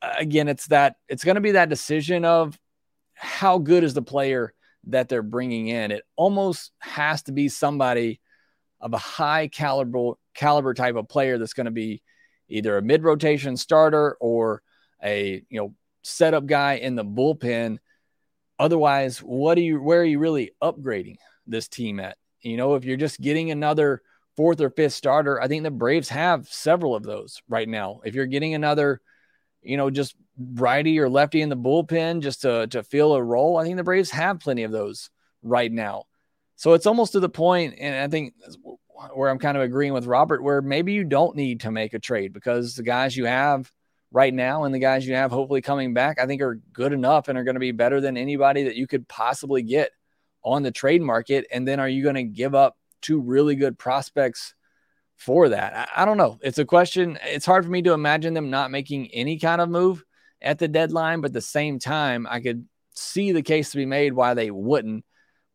uh, 0.00 0.14
again, 0.18 0.48
it's 0.48 0.68
that 0.68 0.96
it's 1.08 1.24
to 1.24 1.40
be 1.40 1.52
that 1.52 1.68
decision 1.68 2.24
of 2.24 2.58
how 3.14 3.58
good 3.58 3.82
is 3.82 3.94
the 3.94 4.02
player 4.02 4.52
that 4.88 5.08
they're 5.08 5.22
bringing 5.22 5.68
in. 5.68 5.90
It 5.90 6.04
almost 6.14 6.70
has 6.78 7.22
to 7.24 7.32
be 7.32 7.48
somebody 7.48 8.20
of 8.86 8.94
a 8.94 8.98
high 8.98 9.48
caliber 9.48 10.12
caliber 10.32 10.72
type 10.72 10.94
of 10.94 11.08
player 11.08 11.38
that's 11.38 11.54
going 11.54 11.64
to 11.64 11.72
be 11.72 12.00
either 12.48 12.78
a 12.78 12.82
mid 12.82 13.02
rotation 13.02 13.56
starter 13.56 14.16
or 14.20 14.62
a 15.02 15.42
you 15.50 15.60
know 15.60 15.74
setup 16.04 16.46
guy 16.46 16.74
in 16.74 16.94
the 16.94 17.04
bullpen. 17.04 17.78
Otherwise, 18.60 19.18
what 19.18 19.58
are 19.58 19.62
you 19.62 19.82
where 19.82 20.00
are 20.00 20.04
you 20.04 20.20
really 20.20 20.52
upgrading 20.62 21.16
this 21.48 21.66
team 21.66 21.98
at? 21.98 22.16
You 22.42 22.56
know, 22.56 22.76
if 22.76 22.84
you're 22.84 22.96
just 22.96 23.20
getting 23.20 23.50
another 23.50 24.02
fourth 24.36 24.60
or 24.60 24.70
fifth 24.70 24.92
starter, 24.92 25.42
I 25.42 25.48
think 25.48 25.64
the 25.64 25.70
Braves 25.72 26.08
have 26.10 26.46
several 26.48 26.94
of 26.94 27.02
those 27.02 27.42
right 27.48 27.68
now. 27.68 28.02
If 28.04 28.14
you're 28.14 28.26
getting 28.26 28.54
another, 28.54 29.00
you 29.62 29.76
know, 29.76 29.90
just 29.90 30.14
righty 30.38 31.00
or 31.00 31.08
lefty 31.08 31.42
in 31.42 31.48
the 31.48 31.56
bullpen 31.56 32.22
just 32.22 32.42
to 32.42 32.68
to 32.68 32.84
fill 32.84 33.14
a 33.14 33.22
role, 33.22 33.56
I 33.56 33.64
think 33.64 33.78
the 33.78 33.82
Braves 33.82 34.12
have 34.12 34.38
plenty 34.38 34.62
of 34.62 34.70
those 34.70 35.10
right 35.42 35.72
now. 35.72 36.04
So 36.56 36.72
it's 36.72 36.86
almost 36.86 37.12
to 37.12 37.20
the 37.20 37.28
point, 37.28 37.74
and 37.78 37.94
I 37.94 38.08
think 38.08 38.34
where 39.14 39.28
I'm 39.28 39.38
kind 39.38 39.56
of 39.56 39.62
agreeing 39.62 39.92
with 39.92 40.06
Robert, 40.06 40.42
where 40.42 40.62
maybe 40.62 40.94
you 40.94 41.04
don't 41.04 41.36
need 41.36 41.60
to 41.60 41.70
make 41.70 41.92
a 41.94 41.98
trade 41.98 42.32
because 42.32 42.74
the 42.74 42.82
guys 42.82 43.16
you 43.16 43.26
have 43.26 43.70
right 44.10 44.32
now 44.32 44.64
and 44.64 44.74
the 44.74 44.78
guys 44.78 45.06
you 45.06 45.14
have 45.14 45.30
hopefully 45.30 45.60
coming 45.60 45.92
back, 45.92 46.18
I 46.18 46.26
think 46.26 46.40
are 46.40 46.60
good 46.72 46.92
enough 46.92 47.28
and 47.28 47.36
are 47.36 47.44
going 47.44 47.56
to 47.56 47.60
be 47.60 47.72
better 47.72 48.00
than 48.00 48.16
anybody 48.16 48.64
that 48.64 48.76
you 48.76 48.86
could 48.86 49.06
possibly 49.06 49.62
get 49.62 49.90
on 50.42 50.62
the 50.62 50.70
trade 50.70 51.02
market. 51.02 51.46
And 51.52 51.68
then 51.68 51.78
are 51.78 51.88
you 51.88 52.02
going 52.02 52.14
to 52.14 52.22
give 52.22 52.54
up 52.54 52.76
two 53.02 53.20
really 53.20 53.54
good 53.54 53.78
prospects 53.78 54.54
for 55.16 55.50
that? 55.50 55.90
I, 55.94 56.02
I 56.02 56.04
don't 56.06 56.16
know. 56.16 56.38
It's 56.40 56.58
a 56.58 56.64
question. 56.64 57.18
It's 57.22 57.46
hard 57.46 57.64
for 57.64 57.70
me 57.70 57.82
to 57.82 57.92
imagine 57.92 58.32
them 58.32 58.48
not 58.48 58.70
making 58.70 59.08
any 59.08 59.38
kind 59.38 59.60
of 59.60 59.68
move 59.68 60.02
at 60.40 60.58
the 60.58 60.68
deadline, 60.68 61.20
but 61.20 61.30
at 61.30 61.34
the 61.34 61.40
same 61.42 61.78
time, 61.78 62.26
I 62.30 62.40
could 62.40 62.66
see 62.94 63.32
the 63.32 63.42
case 63.42 63.72
to 63.72 63.76
be 63.76 63.86
made 63.86 64.14
why 64.14 64.32
they 64.32 64.50
wouldn't 64.50 65.04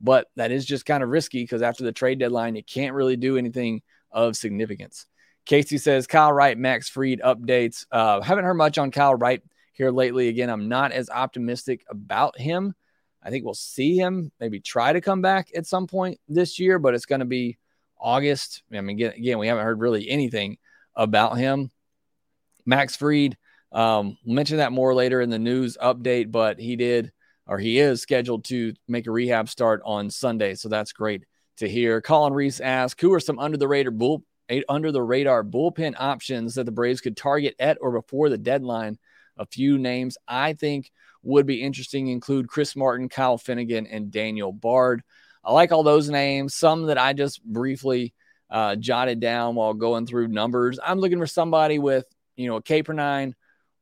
but 0.02 0.28
that 0.36 0.52
is 0.52 0.66
just 0.66 0.86
kind 0.86 1.04
of 1.04 1.10
risky 1.10 1.44
because 1.44 1.62
after 1.62 1.84
the 1.84 1.92
trade 1.92 2.20
deadline, 2.20 2.56
you 2.56 2.64
can't 2.64 2.96
really 2.96 3.16
do 3.16 3.38
anything 3.38 3.82
of 4.12 4.36
significance. 4.36 5.06
Casey 5.46 5.78
says 5.78 6.08
Kyle 6.08 6.34
Wright, 6.34 6.58
Max 6.58 6.90
Fried 6.90 7.22
updates. 7.22 7.86
Uh, 7.92 8.22
haven't 8.22 8.46
heard 8.46 8.56
much 8.56 8.78
on 8.78 8.92
Kyle 8.92 9.16
Wright 9.16 9.42
here 9.74 9.92
lately. 9.92 10.28
Again, 10.28 10.50
I'm 10.50 10.68
not 10.68 10.92
as 10.92 11.10
optimistic 11.10 11.84
about 11.90 12.38
him. 12.40 12.74
I 13.24 13.30
think 13.30 13.46
we'll 13.46 13.54
see 13.54 13.98
him 13.98 14.32
maybe 14.40 14.60
try 14.60 14.94
to 14.94 15.02
come 15.02 15.22
back 15.22 15.50
at 15.56 15.68
some 15.68 15.88
point 15.88 16.20
this 16.28 16.60
year, 16.60 16.80
but 16.80 16.94
it's 16.94 17.06
going 17.06 17.20
to 17.20 17.26
be 17.26 17.58
August. 18.00 18.64
I 18.74 18.82
mean, 18.82 19.00
again, 19.00 19.38
we 19.38 19.48
haven't 19.48 19.64
heard 19.64 19.80
really 19.80 20.10
anything 20.10 20.58
about 20.96 21.38
him. 21.38 21.72
Max 22.66 22.96
Fried, 22.96 23.38
um, 23.72 24.18
mention 24.26 24.58
that 24.58 24.72
more 24.72 24.94
later 24.94 25.22
in 25.22 25.30
the 25.30 25.40
news 25.40 25.78
update, 25.82 26.32
but 26.32 26.60
he 26.60 26.76
did 26.76 27.12
or 27.48 27.60
he 27.60 27.80
is 27.80 28.02
scheduled 28.02 28.46
to 28.46 28.74
make 28.88 29.08
a 29.08 29.12
rehab 29.12 29.50
start 29.50 29.82
on 29.86 30.10
Sunday. 30.10 30.56
So 30.56 30.70
that's 30.70 30.94
great 30.94 31.24
to 31.58 31.68
hear. 31.68 32.02
Colin 32.02 32.34
Reese 32.34 32.60
asks, 32.60 33.02
who 33.02 33.14
are 33.14 33.20
some 33.20 33.40
under 33.40 33.58
the 33.58 33.68
radar 33.68 33.92
bull 33.92 34.24
under 34.68 34.92
the 34.92 35.02
radar 35.02 35.44
bullpen 35.44 35.96
options 35.98 36.56
that 36.56 36.66
the 36.66 36.72
Braves 36.72 37.00
could 37.00 37.16
target 37.16 37.56
at 37.58 37.78
or 37.80 37.92
before 37.92 38.30
the 38.30 38.38
deadline? 38.38 38.98
A 39.38 39.46
few 39.46 39.78
names 39.78 40.18
I 40.28 40.54
think 40.54 40.92
would 41.24 41.46
be 41.46 41.62
interesting 41.62 42.08
include 42.08 42.50
Chris 42.50 42.76
Martin, 42.76 43.08
Kyle 43.08 43.38
Finnegan, 43.38 43.88
and 43.88 44.12
Daniel 44.12 44.52
Bard. 44.52 45.04
I 45.44 45.54
like 45.54 45.72
all 45.72 45.84
those 45.84 46.10
names. 46.10 46.54
Some 46.54 46.88
that 46.88 46.98
I 46.98 47.14
just 47.14 47.44
briefly 47.44 48.14
uh, 48.50 48.76
jotted 48.76 49.20
down 49.20 49.56
while 49.56 49.74
going 49.74 50.06
through 50.06 50.28
numbers. 50.28 50.80
I'm 50.84 51.00
looking 51.00 51.20
for 51.20 51.28
somebody 51.28 51.80
with 51.80 52.06
you 52.36 52.48
know 52.48 52.58
a 52.58 52.62
K 52.62 52.84
per 52.84 52.94
nine 52.94 53.36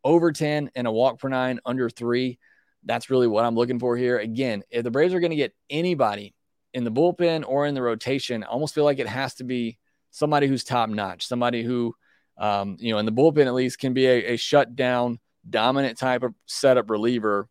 over 0.03 0.31
10 0.31 0.71
and 0.75 0.87
a 0.87 0.91
walk 0.91 1.19
per 1.19 1.29
nine 1.29 1.59
under 1.65 1.89
three. 1.89 2.39
That's 2.83 3.09
really 3.09 3.27
what 3.27 3.45
I'm 3.45 3.55
looking 3.55 3.79
for 3.79 3.97
here. 3.97 4.17
Again, 4.17 4.63
if 4.69 4.83
the 4.83 4.91
Braves 4.91 5.13
are 5.13 5.19
going 5.19 5.31
to 5.31 5.35
get 5.35 5.55
anybody 5.69 6.33
in 6.73 6.83
the 6.83 6.91
bullpen 6.91 7.43
or 7.47 7.65
in 7.65 7.75
the 7.75 7.81
rotation, 7.81 8.43
I 8.43 8.47
almost 8.47 8.73
feel 8.73 8.83
like 8.83 8.99
it 8.99 9.07
has 9.07 9.35
to 9.35 9.43
be 9.43 9.77
somebody 10.11 10.47
who's 10.47 10.63
top 10.63 10.89
notch, 10.89 11.27
somebody 11.27 11.63
who, 11.63 11.95
um, 12.37 12.77
you 12.79 12.93
know, 12.93 12.99
in 12.99 13.05
the 13.05 13.11
bullpen 13.11 13.47
at 13.47 13.53
least 13.53 13.79
can 13.79 13.93
be 13.93 14.05
a, 14.07 14.33
a 14.33 14.37
shutdown, 14.37 15.19
dominant 15.47 15.97
type 15.97 16.23
of 16.23 16.33
setup 16.45 16.89
reliever. 16.89 17.47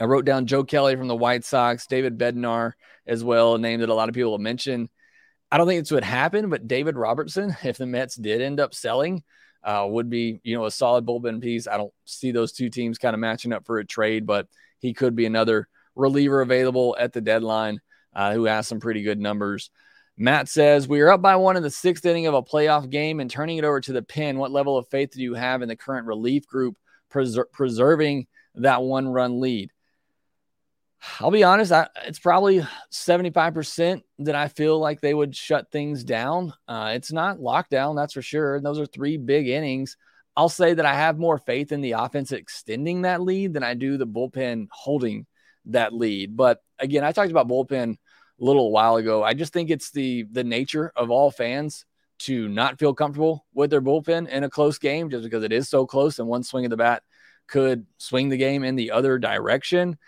I 0.00 0.04
wrote 0.04 0.24
down 0.24 0.46
Joe 0.46 0.64
Kelly 0.64 0.96
from 0.96 1.08
the 1.08 1.16
White 1.16 1.44
Sox, 1.44 1.86
David 1.86 2.18
Bednar 2.18 2.72
as 3.06 3.22
well, 3.22 3.54
a 3.54 3.58
name 3.58 3.80
that 3.80 3.88
a 3.88 3.94
lot 3.94 4.08
of 4.08 4.14
people 4.14 4.32
have 4.32 4.40
mentioned. 4.40 4.88
I 5.50 5.58
don't 5.58 5.66
think 5.66 5.82
this 5.82 5.90
would 5.90 6.04
happen, 6.04 6.48
but 6.48 6.68
David 6.68 6.96
Robertson, 6.96 7.56
if 7.64 7.76
the 7.76 7.86
Mets 7.86 8.14
did 8.14 8.40
end 8.40 8.60
up 8.60 8.74
selling, 8.74 9.22
uh, 9.62 9.86
would 9.88 10.08
be, 10.08 10.40
you 10.42 10.56
know, 10.56 10.64
a 10.64 10.70
solid 10.70 11.06
bullpen 11.06 11.42
piece. 11.42 11.66
I 11.66 11.76
don't 11.76 11.92
see 12.04 12.32
those 12.32 12.52
two 12.52 12.70
teams 12.70 12.98
kind 12.98 13.14
of 13.14 13.20
matching 13.20 13.52
up 13.52 13.66
for 13.66 13.78
a 13.78 13.84
trade, 13.84 14.26
but 14.26 14.48
he 14.78 14.94
could 14.94 15.14
be 15.14 15.26
another 15.26 15.68
reliever 15.94 16.40
available 16.40 16.96
at 16.98 17.12
the 17.12 17.20
deadline 17.20 17.80
uh, 18.14 18.32
who 18.32 18.44
has 18.44 18.66
some 18.66 18.80
pretty 18.80 19.02
good 19.02 19.18
numbers. 19.18 19.70
Matt 20.16 20.48
says, 20.48 20.88
We 20.88 21.00
are 21.00 21.10
up 21.10 21.22
by 21.22 21.36
one 21.36 21.56
in 21.56 21.62
the 21.62 21.70
sixth 21.70 22.04
inning 22.04 22.26
of 22.26 22.34
a 22.34 22.42
playoff 22.42 22.90
game 22.90 23.20
and 23.20 23.30
turning 23.30 23.58
it 23.58 23.64
over 23.64 23.80
to 23.80 23.92
the 23.92 24.02
pen. 24.02 24.38
What 24.38 24.50
level 24.50 24.76
of 24.76 24.88
faith 24.88 25.12
do 25.12 25.22
you 25.22 25.34
have 25.34 25.62
in 25.62 25.68
the 25.68 25.76
current 25.76 26.06
relief 26.06 26.46
group 26.46 26.76
preser- 27.12 27.50
preserving 27.52 28.26
that 28.56 28.82
one 28.82 29.08
run 29.08 29.40
lead? 29.40 29.70
I'll 31.18 31.30
be 31.30 31.44
honest, 31.44 31.72
I, 31.72 31.88
it's 32.04 32.18
probably 32.18 32.66
75% 32.92 34.02
that 34.20 34.34
I 34.34 34.48
feel 34.48 34.78
like 34.78 35.00
they 35.00 35.14
would 35.14 35.34
shut 35.34 35.70
things 35.70 36.04
down. 36.04 36.52
Uh, 36.68 36.92
it's 36.94 37.12
not 37.12 37.38
lockdown, 37.38 37.96
that's 37.96 38.12
for 38.12 38.22
sure. 38.22 38.56
And 38.56 38.64
those 38.64 38.78
are 38.78 38.86
three 38.86 39.16
big 39.16 39.48
innings. 39.48 39.96
I'll 40.36 40.48
say 40.48 40.74
that 40.74 40.86
I 40.86 40.94
have 40.94 41.18
more 41.18 41.38
faith 41.38 41.72
in 41.72 41.80
the 41.80 41.92
offense 41.92 42.32
extending 42.32 43.02
that 43.02 43.20
lead 43.20 43.54
than 43.54 43.62
I 43.62 43.74
do 43.74 43.96
the 43.96 44.06
bullpen 44.06 44.68
holding 44.70 45.26
that 45.66 45.92
lead. 45.92 46.36
But 46.36 46.62
again, 46.78 47.04
I 47.04 47.12
talked 47.12 47.30
about 47.30 47.48
bullpen 47.48 47.94
a 47.94 48.44
little 48.44 48.70
while 48.70 48.96
ago. 48.96 49.22
I 49.22 49.34
just 49.34 49.52
think 49.52 49.70
it's 49.70 49.90
the 49.90 50.26
the 50.30 50.44
nature 50.44 50.92
of 50.96 51.10
all 51.10 51.30
fans 51.30 51.84
to 52.20 52.48
not 52.48 52.78
feel 52.78 52.94
comfortable 52.94 53.46
with 53.54 53.70
their 53.70 53.82
bullpen 53.82 54.28
in 54.28 54.44
a 54.44 54.50
close 54.50 54.78
game 54.78 55.10
just 55.10 55.24
because 55.24 55.42
it 55.42 55.52
is 55.52 55.68
so 55.68 55.86
close 55.86 56.18
and 56.18 56.28
one 56.28 56.42
swing 56.42 56.64
of 56.64 56.70
the 56.70 56.76
bat 56.76 57.02
could 57.48 57.86
swing 57.98 58.28
the 58.28 58.36
game 58.36 58.62
in 58.62 58.76
the 58.76 58.92
other 58.92 59.18
direction. 59.18 59.98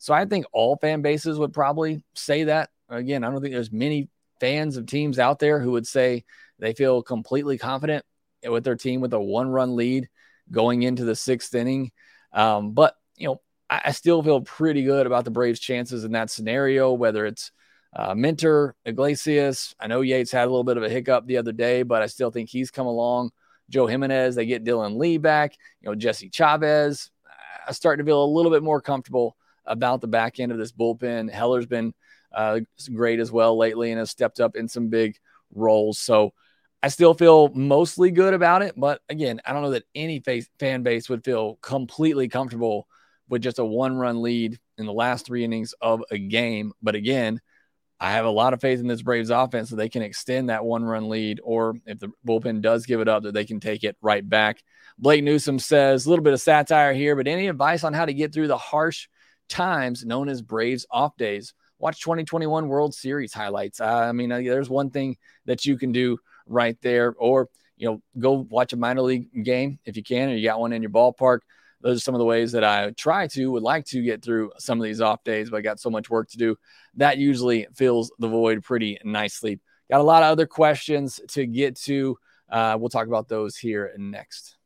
So 0.00 0.14
I 0.14 0.24
think 0.24 0.46
all 0.52 0.76
fan 0.76 1.02
bases 1.02 1.38
would 1.38 1.52
probably 1.52 2.02
say 2.14 2.44
that. 2.44 2.70
Again, 2.88 3.22
I 3.22 3.30
don't 3.30 3.42
think 3.42 3.52
there's 3.52 3.70
many 3.70 4.08
fans 4.40 4.78
of 4.78 4.86
teams 4.86 5.18
out 5.18 5.38
there 5.38 5.60
who 5.60 5.72
would 5.72 5.86
say 5.86 6.24
they 6.58 6.72
feel 6.72 7.02
completely 7.02 7.58
confident 7.58 8.02
with 8.42 8.64
their 8.64 8.76
team 8.76 9.02
with 9.02 9.12
a 9.12 9.20
one 9.20 9.50
run 9.50 9.76
lead 9.76 10.08
going 10.50 10.82
into 10.84 11.04
the 11.04 11.14
sixth 11.14 11.54
inning. 11.54 11.92
Um, 12.32 12.72
but, 12.72 12.94
you 13.16 13.28
know, 13.28 13.42
I, 13.68 13.92
still 13.92 14.22
feel 14.22 14.40
pretty 14.40 14.84
good 14.84 15.06
about 15.06 15.26
the 15.26 15.30
Braves' 15.30 15.60
chances 15.60 16.04
in 16.04 16.12
that 16.12 16.30
scenario, 16.30 16.94
whether 16.94 17.26
it's 17.26 17.52
uh, 17.94 18.14
Minter, 18.14 18.74
Iglesias. 18.86 19.74
I 19.78 19.86
know 19.86 20.00
Yates 20.00 20.32
had 20.32 20.46
a 20.46 20.50
little 20.50 20.64
bit 20.64 20.78
of 20.78 20.82
a 20.82 20.88
hiccup 20.88 21.26
the 21.26 21.36
other 21.36 21.52
day, 21.52 21.82
but 21.82 22.00
I 22.00 22.06
still 22.06 22.30
think 22.30 22.48
he's 22.48 22.70
come 22.70 22.86
along. 22.86 23.32
Joe 23.68 23.86
Jimenez, 23.86 24.34
they 24.34 24.46
get 24.46 24.64
Dylan 24.64 24.96
Lee 24.96 25.18
back, 25.18 25.56
you 25.82 25.90
know, 25.90 25.94
Jesse 25.94 26.30
Chavez. 26.30 27.10
I 27.68 27.72
start 27.72 27.98
to 27.98 28.04
feel 28.04 28.24
a 28.24 28.34
little 28.34 28.50
bit 28.50 28.62
more 28.62 28.80
comfortable 28.80 29.36
about 29.70 30.02
the 30.02 30.08
back 30.08 30.38
end 30.38 30.52
of 30.52 30.58
this 30.58 30.72
bullpen. 30.72 31.30
Heller's 31.30 31.66
been 31.66 31.94
uh, 32.32 32.60
great 32.92 33.20
as 33.20 33.32
well 33.32 33.56
lately 33.56 33.90
and 33.90 33.98
has 33.98 34.10
stepped 34.10 34.40
up 34.40 34.56
in 34.56 34.68
some 34.68 34.88
big 34.88 35.16
roles. 35.54 35.98
So 35.98 36.34
I 36.82 36.88
still 36.88 37.14
feel 37.14 37.48
mostly 37.54 38.10
good 38.10 38.34
about 38.34 38.62
it. 38.62 38.74
But 38.76 39.00
again, 39.08 39.40
I 39.44 39.52
don't 39.52 39.62
know 39.62 39.70
that 39.70 39.84
any 39.94 40.22
fan 40.58 40.82
base 40.82 41.08
would 41.08 41.24
feel 41.24 41.56
completely 41.62 42.28
comfortable 42.28 42.86
with 43.28 43.42
just 43.42 43.58
a 43.58 43.64
one 43.64 43.96
run 43.96 44.22
lead 44.22 44.58
in 44.76 44.86
the 44.86 44.92
last 44.92 45.24
three 45.24 45.44
innings 45.44 45.72
of 45.80 46.02
a 46.10 46.18
game. 46.18 46.72
But 46.82 46.96
again, 46.96 47.40
I 48.00 48.12
have 48.12 48.24
a 48.24 48.30
lot 48.30 48.54
of 48.54 48.62
faith 48.62 48.80
in 48.80 48.86
this 48.86 49.02
Braves 49.02 49.28
offense 49.28 49.70
that 49.70 49.76
they 49.76 49.90
can 49.90 50.00
extend 50.00 50.48
that 50.48 50.64
one 50.64 50.82
run 50.84 51.10
lead, 51.10 51.38
or 51.44 51.74
if 51.84 52.00
the 52.00 52.10
bullpen 52.26 52.62
does 52.62 52.86
give 52.86 53.00
it 53.00 53.08
up, 53.08 53.24
that 53.24 53.34
they 53.34 53.44
can 53.44 53.60
take 53.60 53.84
it 53.84 53.94
right 54.00 54.26
back. 54.26 54.62
Blake 54.98 55.22
Newsom 55.22 55.58
says 55.58 56.06
a 56.06 56.08
little 56.08 56.22
bit 56.22 56.32
of 56.32 56.40
satire 56.40 56.94
here, 56.94 57.14
but 57.14 57.26
any 57.26 57.46
advice 57.46 57.84
on 57.84 57.92
how 57.92 58.06
to 58.06 58.14
get 58.14 58.32
through 58.32 58.48
the 58.48 58.56
harsh 58.56 59.06
times 59.50 60.04
known 60.04 60.28
as 60.28 60.40
Braves 60.40 60.86
off 60.90 61.16
days. 61.16 61.52
watch 61.78 62.00
2021 62.00 62.68
World 62.68 62.94
Series 62.94 63.32
highlights. 63.32 63.80
Uh, 63.80 64.06
I 64.08 64.12
mean, 64.12 64.32
uh, 64.32 64.38
there's 64.38 64.70
one 64.70 64.90
thing 64.90 65.16
that 65.44 65.66
you 65.66 65.76
can 65.76 65.92
do 65.92 66.18
right 66.46 66.78
there, 66.80 67.14
or 67.18 67.48
you 67.76 67.88
know, 67.88 68.02
go 68.18 68.46
watch 68.50 68.72
a 68.72 68.76
minor 68.76 69.02
league 69.02 69.44
game 69.44 69.78
if 69.84 69.96
you 69.96 70.02
can, 70.02 70.30
or 70.30 70.34
you 70.34 70.46
got 70.46 70.60
one 70.60 70.72
in 70.72 70.82
your 70.82 70.90
ballpark. 70.90 71.40
Those 71.80 71.96
are 71.96 72.00
some 72.00 72.14
of 72.14 72.18
the 72.18 72.26
ways 72.26 72.52
that 72.52 72.62
I 72.62 72.90
try 72.90 73.26
to, 73.28 73.50
would 73.52 73.62
like 73.62 73.86
to 73.86 74.02
get 74.02 74.22
through 74.22 74.52
some 74.58 74.78
of 74.78 74.84
these 74.84 75.00
off 75.00 75.24
days, 75.24 75.48
but 75.48 75.56
I 75.56 75.60
got 75.62 75.80
so 75.80 75.88
much 75.88 76.10
work 76.10 76.28
to 76.30 76.36
do. 76.36 76.56
That 76.96 77.16
usually 77.16 77.66
fills 77.74 78.12
the 78.18 78.28
void 78.28 78.62
pretty 78.62 78.98
nicely. 79.02 79.60
Got 79.90 80.00
a 80.00 80.04
lot 80.04 80.22
of 80.22 80.30
other 80.30 80.46
questions 80.46 81.20
to 81.28 81.46
get 81.46 81.76
to. 81.82 82.18
Uh, 82.50 82.76
we'll 82.78 82.90
talk 82.90 83.06
about 83.06 83.28
those 83.28 83.56
here 83.56 83.92
next. 83.96 84.59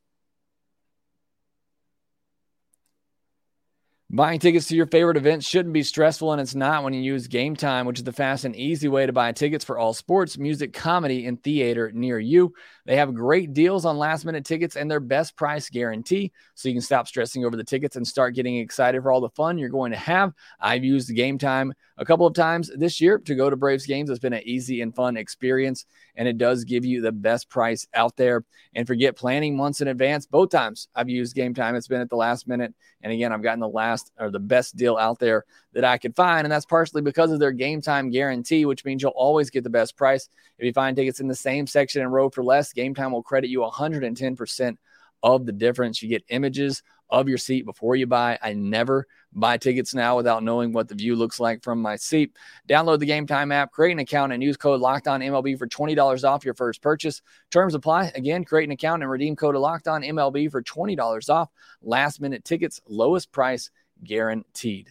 Buying 4.15 4.39
tickets 4.39 4.69
to 4.69 4.77
your 4.77 4.85
favorite 4.85 5.17
events 5.17 5.45
shouldn't 5.45 5.73
be 5.73 5.83
stressful, 5.83 6.31
and 6.31 6.39
it's 6.39 6.55
not 6.55 6.85
when 6.85 6.93
you 6.93 7.01
use 7.01 7.27
Game 7.27 7.53
Time, 7.53 7.85
which 7.85 7.99
is 7.99 8.05
the 8.05 8.13
fast 8.13 8.45
and 8.45 8.55
easy 8.55 8.87
way 8.87 9.05
to 9.05 9.11
buy 9.11 9.33
tickets 9.33 9.65
for 9.65 9.77
all 9.77 9.93
sports, 9.93 10.37
music, 10.37 10.71
comedy, 10.71 11.25
and 11.25 11.43
theater 11.43 11.91
near 11.93 12.17
you. 12.17 12.53
They 12.85 12.95
have 12.95 13.13
great 13.13 13.51
deals 13.51 13.83
on 13.83 13.97
last 13.97 14.23
minute 14.23 14.45
tickets 14.45 14.77
and 14.77 14.89
their 14.89 15.01
best 15.01 15.35
price 15.35 15.69
guarantee, 15.69 16.31
so 16.53 16.69
you 16.69 16.75
can 16.75 16.81
stop 16.81 17.09
stressing 17.09 17.43
over 17.43 17.57
the 17.57 17.63
tickets 17.65 17.97
and 17.97 18.07
start 18.07 18.35
getting 18.35 18.55
excited 18.55 19.01
for 19.01 19.11
all 19.11 19.19
the 19.19 19.27
fun 19.31 19.57
you're 19.57 19.67
going 19.67 19.91
to 19.91 19.97
have. 19.97 20.31
I've 20.61 20.85
used 20.85 21.13
Game 21.13 21.37
Time 21.37 21.73
a 21.97 22.05
couple 22.05 22.25
of 22.25 22.33
times 22.33 22.71
this 22.73 23.01
year 23.01 23.19
to 23.19 23.35
go 23.35 23.49
to 23.49 23.57
Braves 23.57 23.85
games. 23.85 24.09
It's 24.09 24.19
been 24.19 24.31
an 24.31 24.47
easy 24.47 24.79
and 24.79 24.95
fun 24.95 25.17
experience, 25.17 25.85
and 26.15 26.27
it 26.27 26.37
does 26.37 26.63
give 26.63 26.85
you 26.85 27.01
the 27.01 27.11
best 27.11 27.49
price 27.49 27.87
out 27.93 28.15
there. 28.15 28.43
And 28.73 28.87
forget 28.87 29.15
planning 29.15 29.55
months 29.55 29.81
in 29.81 29.87
advance. 29.87 30.25
Both 30.25 30.49
times 30.49 30.87
I've 30.95 31.09
used 31.09 31.35
Game 31.35 31.53
Time, 31.53 31.75
it's 31.75 31.87
been 31.87 32.01
at 32.01 32.09
the 32.09 32.15
last 32.15 32.47
minute. 32.47 32.73
And 33.01 33.11
again, 33.11 33.31
I've 33.31 33.43
gotten 33.43 33.59
the 33.59 33.67
last 33.67 34.11
or 34.19 34.29
the 34.29 34.39
best 34.39 34.75
deal 34.75 34.97
out 34.97 35.19
there 35.19 35.45
that 35.73 35.83
I 35.83 35.97
could 35.97 36.15
find. 36.15 36.45
And 36.45 36.51
that's 36.51 36.65
partially 36.65 37.01
because 37.01 37.31
of 37.31 37.39
their 37.39 37.51
game 37.51 37.81
time 37.81 38.09
guarantee, 38.09 38.65
which 38.65 38.85
means 38.85 39.01
you'll 39.01 39.11
always 39.11 39.49
get 39.49 39.63
the 39.63 39.69
best 39.69 39.95
price. 39.95 40.29
If 40.57 40.65
you 40.65 40.73
find 40.73 40.95
tickets 40.95 41.19
in 41.19 41.27
the 41.27 41.35
same 41.35 41.67
section 41.67 42.01
and 42.01 42.11
row 42.11 42.29
for 42.29 42.43
less, 42.43 42.73
Game 42.73 42.95
Time 42.95 43.11
will 43.11 43.23
credit 43.23 43.49
you 43.49 43.59
110% 43.59 44.77
of 45.23 45.45
the 45.45 45.51
difference. 45.51 46.01
You 46.01 46.09
get 46.09 46.23
images 46.29 46.83
of 47.09 47.29
your 47.29 47.37
seat 47.37 47.65
before 47.65 47.95
you 47.95 48.07
buy. 48.07 48.37
I 48.41 48.53
never 48.53 49.05
buy 49.33 49.57
tickets 49.57 49.93
now 49.93 50.15
without 50.15 50.43
knowing 50.43 50.71
what 50.71 50.87
the 50.87 50.95
view 50.95 51.15
looks 51.15 51.39
like 51.39 51.63
from 51.63 51.81
my 51.81 51.95
seat. 51.95 52.35
Download 52.67 52.99
the 52.99 53.05
Game 53.05 53.27
Time 53.27 53.51
app, 53.51 53.71
create 53.71 53.91
an 53.91 53.99
account, 53.99 54.33
and 54.33 54.41
use 54.41 54.57
code 54.57 54.81
Locked 54.81 55.07
On 55.07 55.21
MLB 55.21 55.57
for 55.57 55.67
twenty 55.67 55.95
dollars 55.95 56.23
off 56.23 56.45
your 56.45 56.53
first 56.53 56.81
purchase. 56.81 57.21
Terms 57.51 57.75
apply. 57.75 58.11
Again, 58.15 58.43
create 58.43 58.65
an 58.65 58.71
account 58.71 59.03
and 59.03 59.11
redeem 59.11 59.35
code 59.35 59.55
Locked 59.55 59.87
On 59.87 60.01
MLB 60.01 60.49
for 60.49 60.61
twenty 60.61 60.95
dollars 60.95 61.29
off. 61.29 61.49
Last 61.81 62.21
minute 62.21 62.43
tickets, 62.43 62.81
lowest 62.87 63.31
price 63.31 63.69
guaranteed. 64.03 64.89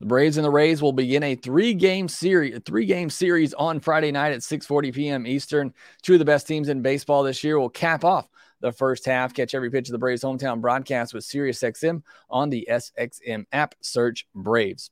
The 0.00 0.06
Braves 0.06 0.36
and 0.36 0.44
the 0.44 0.50
Rays 0.50 0.82
will 0.82 0.92
begin 0.92 1.22
a 1.22 1.34
three-game 1.36 2.08
series, 2.08 2.58
three-game 2.64 3.10
series 3.10 3.54
on 3.54 3.80
Friday 3.80 4.10
night 4.10 4.32
at 4.32 4.40
6:40 4.40 4.92
p.m. 4.92 5.26
Eastern. 5.26 5.72
Two 6.02 6.14
of 6.14 6.18
the 6.18 6.24
best 6.24 6.46
teams 6.46 6.68
in 6.68 6.82
baseball 6.82 7.22
this 7.22 7.44
year 7.44 7.58
will 7.58 7.70
cap 7.70 8.04
off 8.04 8.28
the 8.60 8.72
first 8.72 9.06
half. 9.06 9.34
Catch 9.34 9.54
every 9.54 9.70
pitch 9.70 9.88
of 9.88 9.92
the 9.92 9.98
Braves 9.98 10.22
hometown 10.22 10.60
broadcast 10.60 11.14
with 11.14 11.24
SiriusXM 11.24 12.02
on 12.28 12.50
the 12.50 12.66
SXM 12.70 13.44
app. 13.52 13.74
Search 13.82 14.26
Braves. 14.34 14.90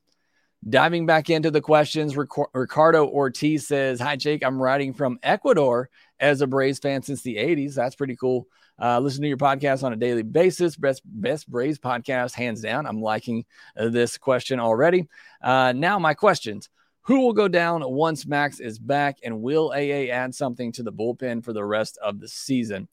Diving 0.67 1.05
back 1.05 1.29
into 1.29 1.51
the 1.51 1.59
questions, 1.59 2.15
Ricardo 2.15 3.05
Ortiz 3.05 3.67
says, 3.67 3.99
Hi, 3.99 4.15
Jake. 4.15 4.45
I'm 4.45 4.61
writing 4.61 4.93
from 4.93 5.19
Ecuador 5.21 5.89
as 6.19 6.41
a 6.41 6.47
Braves 6.47 6.79
fan 6.79 7.01
since 7.01 7.21
the 7.21 7.35
80s. 7.35 7.75
That's 7.75 7.95
pretty 7.95 8.15
cool. 8.15 8.47
Uh, 8.81 8.99
listen 8.99 9.21
to 9.21 9.27
your 9.27 9.37
podcast 9.37 9.83
on 9.83 9.93
a 9.93 9.95
daily 9.95 10.23
basis. 10.23 10.75
Best 10.75 11.01
best 11.05 11.49
Braves 11.49 11.79
podcast, 11.79 12.33
hands 12.33 12.61
down. 12.61 12.85
I'm 12.85 13.01
liking 13.01 13.45
uh, 13.77 13.89
this 13.89 14.17
question 14.17 14.59
already. 14.59 15.07
Uh, 15.41 15.73
now, 15.75 15.99
my 15.99 16.13
questions: 16.13 16.69
Who 17.03 17.21
will 17.21 17.33
go 17.33 17.47
down 17.47 17.83
once 17.85 18.25
Max 18.25 18.59
is 18.59 18.79
back, 18.79 19.19
and 19.23 19.41
will 19.41 19.71
AA 19.71 20.11
add 20.11 20.33
something 20.33 20.71
to 20.73 20.83
the 20.83 20.91
bullpen 20.91 21.43
for 21.43 21.53
the 21.53 21.63
rest 21.63 21.97
of 22.03 22.19
the 22.19 22.27
season? 22.27 22.87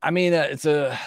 I 0.00 0.10
mean, 0.10 0.32
uh, 0.32 0.46
it's 0.50 0.66
a 0.66 0.98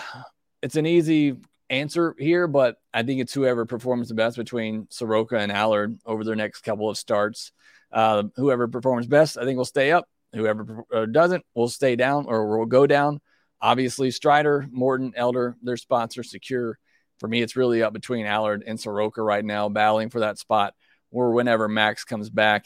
it's 0.61 0.75
an 0.75 0.85
easy 0.85 1.37
answer 1.69 2.15
here, 2.17 2.47
but 2.47 2.77
I 2.93 3.03
think 3.03 3.21
it's 3.21 3.33
whoever 3.33 3.65
performs 3.65 4.09
the 4.09 4.15
best 4.15 4.37
between 4.37 4.87
Soroka 4.89 5.37
and 5.37 5.51
Allard 5.51 5.97
over 6.05 6.23
their 6.23 6.35
next 6.35 6.61
couple 6.61 6.89
of 6.89 6.97
starts. 6.97 7.51
Uh, 7.91 8.23
whoever 8.35 8.67
performs 8.67 9.07
best, 9.07 9.37
I 9.37 9.45
think, 9.45 9.57
will 9.57 9.65
stay 9.65 9.91
up. 9.91 10.07
Whoever 10.33 10.83
uh, 10.93 11.05
doesn't 11.05 11.43
will 11.55 11.69
stay 11.69 11.95
down 11.95 12.25
or 12.27 12.57
will 12.57 12.65
go 12.65 12.85
down. 12.85 13.19
Obviously, 13.61 14.11
Strider, 14.11 14.65
Morton, 14.71 15.13
Elder, 15.15 15.55
their 15.61 15.77
spots 15.77 16.17
are 16.17 16.23
secure. 16.23 16.79
For 17.19 17.27
me, 17.27 17.41
it's 17.41 17.55
really 17.55 17.83
up 17.83 17.91
between 17.91 18.25
Allard 18.25 18.63
and 18.65 18.79
Soroka 18.79 19.21
right 19.21 19.43
now, 19.43 19.67
battling 19.67 20.09
for 20.09 20.21
that 20.21 20.39
spot 20.39 20.73
or 21.11 21.31
whenever 21.31 21.67
Max 21.67 22.03
comes 22.05 22.29
back. 22.29 22.65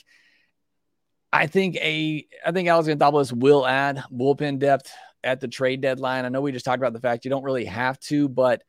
I 1.31 1.47
think 1.47 1.77
a 1.77 2.27
I 2.45 2.51
think 2.51 2.67
Alex 2.67 2.87
Anthopoulos 2.87 3.31
will 3.33 3.65
add 3.65 4.03
bullpen 4.11 4.59
depth 4.59 4.91
at 5.23 5.39
the 5.39 5.47
trade 5.47 5.81
deadline. 5.81 6.25
I 6.25 6.29
know 6.29 6.41
we 6.41 6.51
just 6.51 6.65
talked 6.65 6.77
about 6.79 6.93
the 6.93 6.99
fact 6.99 7.25
you 7.25 7.31
don't 7.31 7.43
really 7.43 7.65
have 7.65 7.99
to, 8.01 8.29
but 8.29 8.61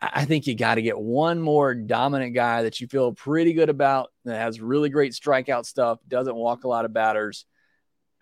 I 0.00 0.24
think 0.24 0.46
you 0.46 0.54
got 0.54 0.76
to 0.76 0.82
get 0.82 0.98
one 0.98 1.40
more 1.40 1.74
dominant 1.74 2.34
guy 2.34 2.62
that 2.62 2.80
you 2.80 2.86
feel 2.86 3.12
pretty 3.12 3.54
good 3.54 3.70
about 3.70 4.10
that 4.24 4.38
has 4.38 4.60
really 4.60 4.90
great 4.90 5.12
strikeout 5.12 5.64
stuff, 5.64 5.98
doesn't 6.06 6.34
walk 6.34 6.64
a 6.64 6.68
lot 6.68 6.84
of 6.84 6.92
batters, 6.92 7.46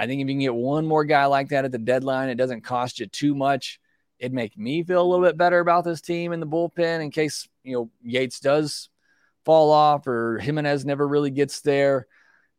I 0.05 0.07
think 0.07 0.21
if 0.21 0.29
you 0.29 0.35
can 0.35 0.41
get 0.41 0.55
one 0.55 0.87
more 0.87 1.05
guy 1.05 1.25
like 1.27 1.49
that 1.49 1.65
at 1.65 1.73
the 1.73 1.79
deadline, 1.79 2.29
it 2.29 2.37
doesn't 2.37 2.61
cost 2.61 3.01
you 3.01 3.07
too 3.07 3.35
much. 3.35 3.81
It'd 4.19 4.35
make 4.35 4.57
me 4.57 4.83
feel 4.83 5.03
a 5.03 5.09
little 5.09 5.25
bit 5.25 5.37
better 5.39 5.59
about 5.59 5.85
this 5.85 6.01
team 6.01 6.33
in 6.33 6.41
the 6.41 6.47
bullpen 6.47 7.01
in 7.01 7.11
case, 7.11 7.49
you 7.63 7.73
know, 7.73 7.91
Yates 8.03 8.39
does 8.39 8.91
fall 9.45 9.73
off 9.73 10.07
or 10.07 10.39
Jimenez 10.39 10.85
never 10.85 11.09
really 11.09 11.31
gets 11.31 11.63
there. 11.63 12.07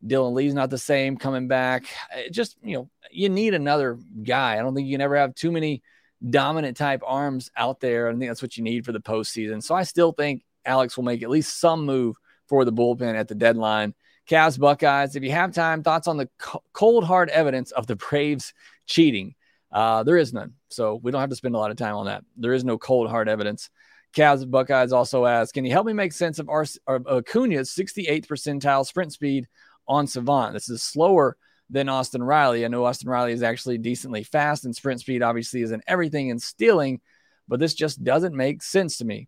Dylan 0.06 0.34
Lee's 0.34 0.54
not 0.54 0.70
the 0.70 0.78
same 0.78 1.18
coming 1.18 1.48
back. 1.48 1.86
It 2.16 2.32
just, 2.32 2.58
you 2.64 2.78
know, 2.78 2.90
you 3.12 3.30
need 3.30 3.54
another 3.54 3.98
guy. 4.24 4.54
I 4.54 4.58
don't 4.58 4.76
think 4.76 4.88
you 4.88 4.94
can 4.94 5.02
ever 5.02 5.16
have 5.16 5.34
too 5.36 5.52
many 5.52 5.82
dominant 6.28 6.78
type 6.78 7.02
arms 7.06 7.52
out 7.56 7.80
there. 7.80 8.10
I 8.10 8.12
think 8.12 8.30
that's 8.30 8.42
what 8.42 8.58
you 8.58 8.64
need 8.64 8.86
for 8.86 8.92
the 8.92 9.00
postseason. 9.00 9.64
So 9.64 9.76
I 9.76 9.84
still 9.84 10.12
think 10.12 10.44
Alex 10.66 10.98
will 10.98 11.04
make 11.04 11.24
at 11.24 11.30
least 11.30 11.60
some 11.60 11.86
move 11.86 12.18
for 12.48 12.66
the 12.66 12.74
bullpen 12.74 13.16
at 13.16 13.28
the 13.28 13.36
deadline. 13.36 13.94
Cavs, 14.30 14.60
Buckeyes. 14.60 15.16
If 15.16 15.24
you 15.24 15.32
have 15.32 15.54
time, 15.54 15.84
thoughts 15.84 16.08
on 16.08 16.18
the 16.18 16.30
cold 16.74 17.04
hard 17.04 17.30
evidence 17.30 17.72
of 17.72 17.88
the 17.88 17.96
Braves 17.96 18.54
cheating? 18.86 19.36
Uh, 19.72 20.04
there 20.04 20.18
is 20.18 20.34
none. 20.34 20.54
So 20.70 20.96
we 20.96 21.12
don't 21.12 21.22
have 21.22 21.30
to 21.30 21.36
spend 21.36 21.56
a 21.56 21.58
lot 21.58 21.72
of 21.72 21.78
time 21.78 21.96
on 21.96 22.06
that. 22.06 22.24
There 22.38 22.54
is 22.54 22.64
no 22.64 22.78
cold 22.78 23.10
hard 23.10 23.30
evidence. 23.30 23.70
Cavs, 24.16 24.50
Buckeyes 24.50 24.94
also 24.94 25.26
ask, 25.26 25.54
can 25.54 25.66
you 25.66 25.72
help 25.72 25.86
me 25.86 25.94
make 25.94 26.14
sense 26.14 26.40
of 26.40 26.50
our, 26.50 26.66
Acuna's 26.88 27.70
68th 27.70 28.28
percentile 28.28 28.86
sprint 28.86 29.12
speed 29.12 29.48
on 29.88 30.08
Savant? 30.08 30.54
This 30.54 30.70
is 30.70 30.82
slower 30.82 31.36
than 31.70 31.90
Austin 31.90 32.24
Riley. 32.24 32.64
I 32.64 32.70
know 32.70 32.86
Austin 32.86 33.10
Riley 33.10 33.34
is 33.34 33.44
actually 33.44 33.78
decently 33.78 34.24
fast, 34.24 34.66
and 34.66 34.76
sprint 34.76 35.02
speed 35.02 35.22
obviously 35.22 35.62
isn't 35.62 35.84
everything 35.88 36.30
in 36.30 36.40
stealing, 36.40 37.02
but 37.48 37.60
this 37.60 37.74
just 37.74 38.04
doesn't 38.04 38.36
make 38.36 38.64
sense 38.64 38.98
to 39.00 39.06
me. 39.06 39.28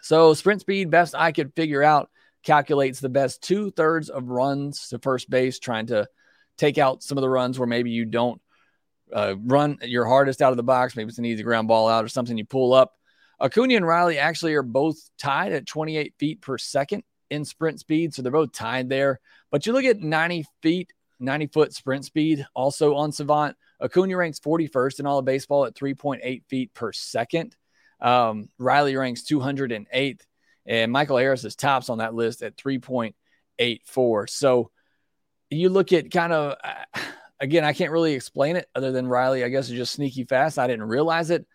So, 0.00 0.34
sprint 0.34 0.62
speed, 0.62 0.90
best 0.90 1.14
I 1.14 1.30
could 1.30 1.54
figure 1.54 1.82
out, 1.82 2.10
calculates 2.42 3.00
the 3.00 3.08
best 3.08 3.42
two 3.42 3.70
thirds 3.70 4.08
of 4.08 4.28
runs 4.28 4.88
to 4.88 4.98
first 4.98 5.30
base, 5.30 5.58
trying 5.58 5.86
to 5.86 6.08
take 6.58 6.78
out 6.78 7.02
some 7.02 7.18
of 7.18 7.22
the 7.22 7.28
runs 7.28 7.58
where 7.58 7.66
maybe 7.66 7.90
you 7.90 8.04
don't 8.04 8.40
uh, 9.12 9.34
run 9.44 9.78
your 9.82 10.06
hardest 10.06 10.42
out 10.42 10.52
of 10.52 10.56
the 10.56 10.62
box. 10.62 10.96
Maybe 10.96 11.08
it's 11.08 11.18
an 11.18 11.24
easy 11.24 11.42
ground 11.42 11.68
ball 11.68 11.88
out 11.88 12.04
or 12.04 12.08
something 12.08 12.36
you 12.36 12.44
pull 12.44 12.72
up. 12.72 12.94
Acuna 13.40 13.74
and 13.74 13.86
Riley 13.86 14.18
actually 14.18 14.54
are 14.54 14.62
both 14.62 14.96
tied 15.18 15.52
at 15.52 15.66
28 15.66 16.14
feet 16.18 16.40
per 16.40 16.58
second 16.58 17.02
in 17.30 17.44
sprint 17.44 17.80
speed. 17.80 18.14
So 18.14 18.22
they're 18.22 18.32
both 18.32 18.52
tied 18.52 18.88
there. 18.88 19.20
But 19.50 19.66
you 19.66 19.72
look 19.72 19.84
at 19.84 20.00
90 20.00 20.44
feet, 20.62 20.92
90 21.18 21.48
foot 21.48 21.74
sprint 21.74 22.04
speed 22.04 22.46
also 22.54 22.94
on 22.94 23.12
Savant. 23.12 23.56
Acuna 23.80 24.16
ranks 24.16 24.38
41st 24.38 25.00
in 25.00 25.06
all 25.06 25.18
of 25.18 25.24
baseball 25.24 25.64
at 25.64 25.74
3.8 25.74 26.44
feet 26.48 26.72
per 26.72 26.92
second. 26.92 27.56
Um, 28.00 28.48
Riley 28.58 28.96
ranks 28.96 29.22
208th 29.22 30.20
and 30.66 30.92
Michael 30.92 31.16
Harris 31.16 31.44
is 31.44 31.56
tops 31.56 31.88
on 31.88 31.98
that 31.98 32.14
list 32.14 32.42
at 32.42 32.56
3.84. 32.56 34.30
So 34.30 34.70
you 35.50 35.68
look 35.68 35.92
at 35.92 36.10
kind 36.10 36.32
of, 36.32 36.56
again, 37.40 37.64
I 37.64 37.72
can't 37.72 37.92
really 37.92 38.14
explain 38.14 38.56
it 38.56 38.68
other 38.74 38.92
than 38.92 39.06
Riley, 39.06 39.44
I 39.44 39.48
guess, 39.48 39.68
is 39.68 39.76
just 39.76 39.92
sneaky 39.92 40.24
fast. 40.24 40.58
I 40.58 40.66
didn't 40.66 40.84
realize 40.84 41.30
it. 41.30 41.46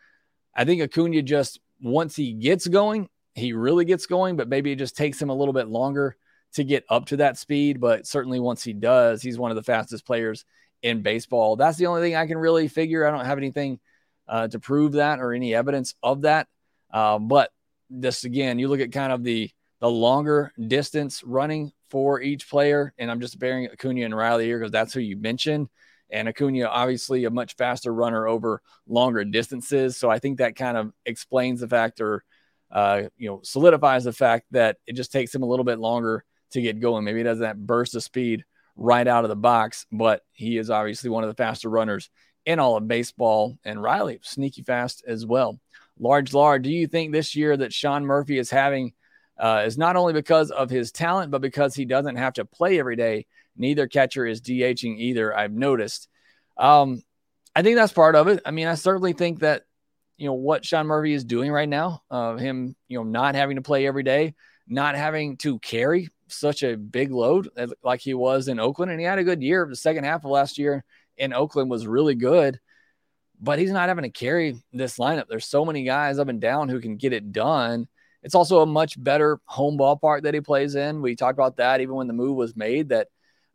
I 0.56 0.66
think 0.66 0.82
Acuna 0.82 1.22
just, 1.22 1.60
once 1.82 2.16
he 2.16 2.34
gets 2.34 2.68
going, 2.68 3.08
he 3.36 3.54
really 3.54 3.86
gets 3.86 4.08
going, 4.08 4.36
but 4.36 4.50
maybe 4.50 4.72
it 4.72 4.78
just 4.78 4.98
takes 4.98 5.22
him 5.22 5.30
a 5.30 5.36
little 5.36 5.54
bit 5.54 5.68
longer 5.68 6.18
to 6.54 6.64
get 6.64 6.86
up 6.90 7.06
to 7.08 7.18
that 7.18 7.38
speed. 7.38 7.80
But 7.80 8.08
certainly 8.08 8.40
once 8.40 8.64
he 8.64 8.74
does, 8.74 9.22
he's 9.22 9.38
one 9.38 9.52
of 9.52 9.56
the 9.56 9.64
fastest 9.64 10.06
players 10.06 10.44
in 10.82 11.02
baseball. 11.02 11.56
That's 11.56 11.78
the 11.78 11.86
only 11.86 12.02
thing 12.02 12.16
I 12.16 12.28
can 12.28 12.38
really 12.38 12.68
figure. 12.68 13.06
I 13.06 13.12
don't 13.12 13.26
have 13.26 13.38
anything 13.38 13.80
uh, 14.28 14.48
to 14.48 14.60
prove 14.60 14.94
that 14.94 15.20
or 15.20 15.34
any 15.34 15.54
evidence 15.54 15.94
of 16.02 16.22
that. 16.22 16.48
Uh, 16.92 17.20
but 17.20 17.52
this 17.90 18.24
again, 18.24 18.60
you 18.60 18.68
look 18.68 18.80
at 18.80 18.92
kind 18.92 19.12
of 19.12 19.24
the 19.24 19.50
the 19.80 19.90
longer 19.90 20.52
distance 20.68 21.24
running 21.24 21.72
for 21.90 22.22
each 22.22 22.50
player, 22.50 22.94
and 22.98 23.12
I'm 23.12 23.22
just 23.22 23.40
bearing 23.40 23.68
Acuna 23.68 24.06
and 24.06 24.16
Riley 24.16 24.46
here 24.46 24.60
because 24.60 24.72
that's 24.72 24.94
who 24.94 25.00
you 25.00 25.18
mentioned. 25.18 25.70
And 26.10 26.28
Acuna, 26.28 26.66
obviously, 26.66 27.26
a 27.26 27.30
much 27.30 27.56
faster 27.56 27.94
runner 27.94 28.28
over 28.28 28.62
longer 28.88 29.24
distances. 29.26 29.98
So 29.98 30.10
I 30.10 30.20
think 30.20 30.38
that 30.38 30.56
kind 30.56 30.78
of 30.78 30.94
explains 31.06 31.60
the 31.60 31.68
factor 31.68 32.24
uh, 32.72 33.04
you 33.18 33.30
know, 33.30 33.40
solidifies 33.44 34.04
the 34.04 34.14
fact 34.14 34.46
that 34.52 34.78
it 34.86 34.94
just 34.94 35.12
takes 35.12 35.34
him 35.34 35.44
a 35.44 35.46
little 35.46 35.66
bit 35.66 35.80
longer 35.80 36.24
to 36.52 36.62
get 36.62 36.80
going. 36.80 37.04
Maybe 37.04 37.20
he 37.20 37.24
doesn't 37.24 37.42
that 37.42 37.66
burst 37.66 37.96
of 37.96 38.04
speed 38.04 38.44
right 38.76 39.08
out 39.08 39.24
of 39.26 39.30
the 39.30 39.36
box, 39.36 39.86
but 39.92 40.22
he 40.34 40.58
is 40.58 40.70
obviously 40.70 41.10
one 41.10 41.24
of 41.24 41.30
the 41.30 41.42
faster 41.42 41.70
runners 41.70 42.10
in 42.46 42.60
all 42.60 42.78
of 42.78 42.88
baseball. 42.88 43.58
And 43.64 43.82
Riley, 43.82 44.20
sneaky 44.22 44.64
fast 44.64 45.04
as 45.08 45.26
well. 45.26 45.60
Large 46.00 46.34
Lard, 46.34 46.62
do 46.62 46.70
you 46.70 46.88
think 46.88 47.12
this 47.12 47.36
year 47.36 47.56
that 47.58 47.74
Sean 47.74 48.06
Murphy 48.06 48.38
is 48.38 48.50
having 48.50 48.94
uh, 49.40 49.64
is 49.66 49.78
not 49.78 49.96
only 49.96 50.14
because 50.14 50.52
of 50.52 50.70
his 50.70 50.92
talent, 50.92 51.32
but 51.32 51.42
because 51.42 51.76
he 51.76 51.86
doesn't 51.86 52.16
have 52.16 52.34
to 52.34 52.46
play 52.46 52.80
every 52.80 52.96
day? 52.96 53.26
Neither 53.56 53.88
catcher 53.88 54.26
is 54.26 54.42
DHing 54.42 54.98
either, 55.00 55.36
I've 55.36 55.54
noticed. 55.54 56.08
Um, 56.58 57.02
I 57.56 57.64
think 57.64 57.76
that's 57.76 57.94
part 57.94 58.16
of 58.16 58.28
it. 58.28 58.42
I 58.46 58.52
mean, 58.52 58.68
I 58.68 58.76
certainly 58.76 59.14
think 59.14 59.40
that, 59.40 59.64
you 60.18 60.28
know, 60.28 60.34
what 60.34 60.66
Sean 60.66 60.88
Murphy 60.88 61.14
is 61.14 61.24
doing 61.24 61.52
right 61.52 61.70
now, 61.70 62.04
uh, 62.10 62.36
him, 62.36 62.76
you 62.88 62.98
know, 62.98 63.04
not 63.04 63.36
having 63.36 63.56
to 63.56 63.62
play 63.62 63.88
every 63.88 64.04
day, 64.04 64.36
not 64.68 64.96
having 64.96 65.38
to 65.38 65.60
carry 65.60 66.10
such 66.28 66.62
a 66.62 66.76
big 66.76 67.12
load 67.12 67.50
like 67.84 68.02
he 68.02 68.14
was 68.14 68.48
in 68.48 68.60
Oakland. 68.60 68.92
And 68.92 69.00
he 69.00 69.06
had 69.06 69.20
a 69.20 69.24
good 69.24 69.42
year. 69.42 69.66
The 69.68 69.76
second 69.76 70.04
half 70.04 70.26
of 70.26 70.32
last 70.32 70.58
year 70.58 70.84
in 71.18 71.34
Oakland 71.34 71.70
was 71.70 71.88
really 71.88 72.16
good, 72.16 72.60
but 73.40 73.60
he's 73.60 73.72
not 73.72 73.90
having 73.90 74.04
to 74.04 74.10
carry 74.10 74.58
this 74.74 74.98
lineup. 74.98 75.26
There's 75.30 75.46
so 75.46 75.66
many 75.66 75.84
guys 75.84 76.20
up 76.20 76.28
and 76.28 76.42
down 76.42 76.70
who 76.70 76.80
can 76.80 76.98
get 76.98 77.14
it 77.14 77.32
done. 77.32 77.88
It's 78.24 78.36
also 78.36 78.62
a 78.62 78.66
much 78.66 79.02
better 79.02 79.40
home 79.46 79.78
ballpark 79.78 80.24
that 80.24 80.34
he 80.34 80.42
plays 80.42 80.76
in. 80.76 81.02
We 81.02 81.16
talked 81.16 81.38
about 81.38 81.58
that 81.58 81.82
even 81.82 81.96
when 81.96 82.08
the 82.08 82.14
move 82.14 82.36
was 82.36 82.56
made 82.56 82.90
that, 82.90 83.08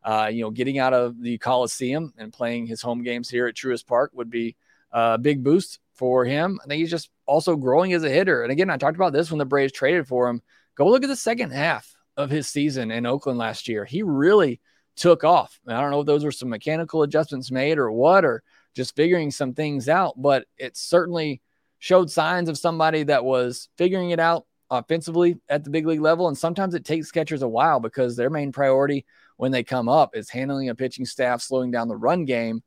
uh, 0.03 0.29
you 0.31 0.41
know, 0.41 0.51
getting 0.51 0.79
out 0.79 0.93
of 0.93 1.21
the 1.21 1.37
Coliseum 1.37 2.13
and 2.17 2.31
playing 2.31 2.65
his 2.65 2.81
home 2.81 3.03
games 3.03 3.29
here 3.29 3.47
at 3.47 3.55
Truist 3.55 3.85
Park 3.85 4.11
would 4.13 4.29
be 4.29 4.55
a 4.91 5.17
big 5.17 5.43
boost 5.43 5.79
for 5.93 6.25
him. 6.25 6.59
I 6.63 6.67
think 6.67 6.79
he's 6.79 6.89
just 6.89 7.09
also 7.25 7.55
growing 7.55 7.93
as 7.93 8.03
a 8.03 8.09
hitter. 8.09 8.43
And 8.43 8.51
again, 8.51 8.69
I 8.69 8.77
talked 8.77 8.95
about 8.95 9.13
this 9.13 9.31
when 9.31 9.37
the 9.37 9.45
Braves 9.45 9.73
traded 9.73 10.07
for 10.07 10.29
him. 10.29 10.41
Go 10.75 10.87
look 10.87 11.03
at 11.03 11.07
the 11.07 11.15
second 11.15 11.51
half 11.51 11.93
of 12.17 12.29
his 12.29 12.47
season 12.47 12.89
in 12.89 13.05
Oakland 13.05 13.37
last 13.37 13.67
year. 13.67 13.85
He 13.85 14.01
really 14.01 14.59
took 14.95 15.23
off. 15.23 15.59
I 15.67 15.79
don't 15.81 15.91
know 15.91 16.01
if 16.01 16.05
those 16.05 16.23
were 16.23 16.31
some 16.31 16.49
mechanical 16.49 17.03
adjustments 17.03 17.51
made 17.51 17.77
or 17.77 17.91
what, 17.91 18.25
or 18.25 18.43
just 18.73 18.95
figuring 18.95 19.31
some 19.31 19.53
things 19.53 19.87
out, 19.89 20.21
but 20.21 20.45
it 20.57 20.75
certainly 20.75 21.41
showed 21.79 22.09
signs 22.09 22.49
of 22.49 22.57
somebody 22.57 23.03
that 23.03 23.25
was 23.25 23.69
figuring 23.77 24.11
it 24.11 24.19
out 24.19 24.45
offensively 24.69 25.37
at 25.49 25.63
the 25.63 25.69
big 25.69 25.85
league 25.85 26.01
level. 26.01 26.27
And 26.27 26.37
sometimes 26.37 26.73
it 26.73 26.85
takes 26.85 27.11
catchers 27.11 27.41
a 27.41 27.47
while 27.47 27.79
because 27.79 28.15
their 28.15 28.29
main 28.29 28.51
priority 28.51 29.05
when 29.37 29.51
they 29.51 29.63
come 29.63 29.89
up 29.89 30.15
is 30.15 30.29
handling 30.29 30.69
a 30.69 30.75
pitching 30.75 31.05
staff, 31.05 31.41
slowing 31.41 31.71
down 31.71 31.87
the 31.87 31.95
run 31.95 32.25
game. 32.25 32.63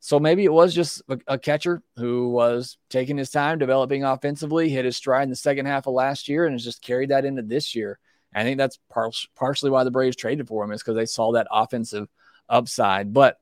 So 0.00 0.18
maybe 0.18 0.44
it 0.46 0.52
was 0.52 0.74
just 0.74 1.02
a, 1.28 1.38
catcher 1.38 1.82
who 1.96 2.30
was 2.30 2.78
taking 2.88 3.18
his 3.18 3.30
time 3.30 3.58
developing 3.58 4.02
offensively, 4.02 4.70
hit 4.70 4.86
his 4.86 4.96
stride 4.96 5.24
in 5.24 5.28
the 5.30 5.36
second 5.36 5.66
half 5.66 5.86
of 5.86 5.92
last 5.92 6.26
year, 6.26 6.46
and 6.46 6.54
has 6.54 6.64
just 6.64 6.82
carried 6.82 7.10
that 7.10 7.26
into 7.26 7.42
this 7.42 7.74
year. 7.74 7.98
I 8.34 8.42
think 8.42 8.56
that's 8.56 8.78
par- 8.88 9.10
partially 9.36 9.70
why 9.70 9.84
the 9.84 9.90
Braves 9.90 10.16
traded 10.16 10.48
for 10.48 10.64
him 10.64 10.72
is 10.72 10.82
because 10.82 10.96
they 10.96 11.04
saw 11.04 11.32
that 11.32 11.48
offensive 11.50 12.08
upside. 12.48 13.12
But 13.12 13.38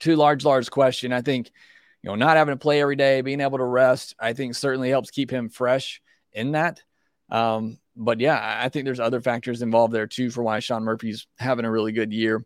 to 0.00 0.16
large, 0.16 0.44
large 0.44 0.70
question, 0.70 1.12
I 1.12 1.22
think 1.22 1.50
you 2.02 2.10
know 2.10 2.16
not 2.16 2.36
having 2.36 2.52
to 2.52 2.58
play 2.58 2.80
every 2.80 2.96
day, 2.96 3.20
being 3.20 3.40
able 3.40 3.58
to 3.58 3.64
rest, 3.64 4.14
I 4.18 4.32
think 4.32 4.54
certainly 4.54 4.90
helps 4.90 5.10
keep 5.10 5.30
him 5.30 5.48
fresh 5.48 6.00
in 6.32 6.52
that. 6.52 6.82
Um, 7.30 7.78
but 7.96 8.20
yeah, 8.20 8.58
I 8.62 8.68
think 8.68 8.84
there's 8.84 9.00
other 9.00 9.20
factors 9.20 9.60
involved 9.62 9.92
there 9.92 10.06
too 10.06 10.30
for 10.30 10.42
why 10.42 10.60
Sean 10.60 10.84
Murphy's 10.84 11.26
having 11.38 11.64
a 11.64 11.70
really 11.70 11.92
good 11.92 12.12
year. 12.12 12.44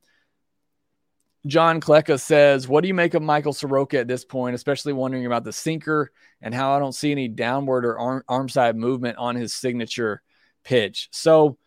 John 1.47 1.81
Klecka 1.81 2.21
says, 2.21 2.69
What 2.69 2.83
do 2.83 2.89
you 2.89 2.95
make 2.95 3.15
of 3.15 3.23
Michael 3.23 3.53
Soroka 3.53 3.99
at 3.99 4.09
this 4.09 4.25
point, 4.25 4.55
especially 4.55 4.93
wondering 4.93 5.27
about 5.27 5.45
the 5.45 5.53
sinker 5.53 6.13
and 6.41 6.55
how 6.55 6.73
I 6.73 6.79
don't 6.79 6.95
see 6.95 7.11
any 7.11 7.29
downward 7.29 7.85
or 7.85 7.99
arm, 7.99 8.23
arm 8.29 8.49
side 8.49 8.77
movement 8.77 9.19
on 9.19 9.35
his 9.35 9.53
signature 9.53 10.23
pitch. 10.65 11.09
So 11.11 11.59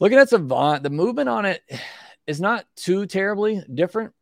looking 0.00 0.18
at 0.18 0.28
Savant, 0.28 0.82
the 0.82 0.90
movement 0.90 1.28
on 1.28 1.44
it 1.44 1.62
is 2.26 2.40
not 2.40 2.66
too 2.74 3.06
terribly 3.06 3.62
different 3.72 4.12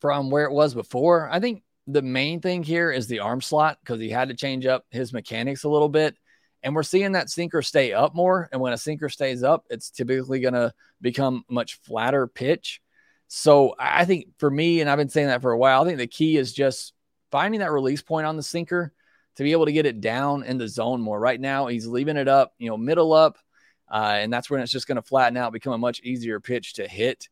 from 0.00 0.30
where 0.30 0.44
it 0.44 0.52
was 0.52 0.74
before. 0.74 1.28
I 1.30 1.40
think 1.40 1.62
the 1.86 2.02
main 2.02 2.40
thing 2.40 2.62
here 2.62 2.90
is 2.90 3.06
the 3.06 3.20
arm 3.20 3.40
slot 3.40 3.78
because 3.80 4.00
he 4.00 4.10
had 4.10 4.28
to 4.28 4.34
change 4.34 4.66
up 4.66 4.84
his 4.90 5.12
mechanics 5.12 5.64
a 5.64 5.68
little 5.68 5.88
bit. 5.88 6.16
And 6.62 6.74
we're 6.74 6.82
seeing 6.82 7.12
that 7.12 7.30
sinker 7.30 7.62
stay 7.62 7.92
up 7.92 8.14
more. 8.14 8.48
And 8.52 8.60
when 8.60 8.72
a 8.72 8.78
sinker 8.78 9.08
stays 9.08 9.42
up, 9.42 9.64
it's 9.70 9.90
typically 9.90 10.40
going 10.40 10.54
to 10.54 10.72
become 11.00 11.44
much 11.48 11.74
flatter 11.82 12.26
pitch. 12.26 12.80
So 13.28 13.74
I 13.78 14.04
think 14.04 14.28
for 14.38 14.50
me, 14.50 14.80
and 14.80 14.90
I've 14.90 14.98
been 14.98 15.08
saying 15.08 15.28
that 15.28 15.42
for 15.42 15.52
a 15.52 15.58
while, 15.58 15.82
I 15.82 15.84
think 15.86 15.98
the 15.98 16.06
key 16.06 16.36
is 16.36 16.52
just 16.52 16.94
finding 17.30 17.60
that 17.60 17.72
release 17.72 18.02
point 18.02 18.26
on 18.26 18.36
the 18.36 18.42
sinker 18.42 18.92
to 19.36 19.42
be 19.42 19.52
able 19.52 19.66
to 19.66 19.72
get 19.72 19.86
it 19.86 20.00
down 20.00 20.42
in 20.42 20.58
the 20.58 20.66
zone 20.66 21.00
more. 21.00 21.20
Right 21.20 21.40
now, 21.40 21.68
he's 21.68 21.86
leaving 21.86 22.16
it 22.16 22.26
up, 22.26 22.54
you 22.58 22.68
know, 22.68 22.76
middle 22.76 23.12
up, 23.12 23.38
uh, 23.90 24.16
and 24.16 24.32
that's 24.32 24.50
when 24.50 24.60
it's 24.60 24.72
just 24.72 24.88
going 24.88 24.96
to 24.96 25.02
flatten 25.02 25.36
out, 25.36 25.52
become 25.52 25.74
a 25.74 25.78
much 25.78 26.00
easier 26.00 26.40
pitch 26.40 26.74
to 26.74 26.88
hit. 26.88 27.28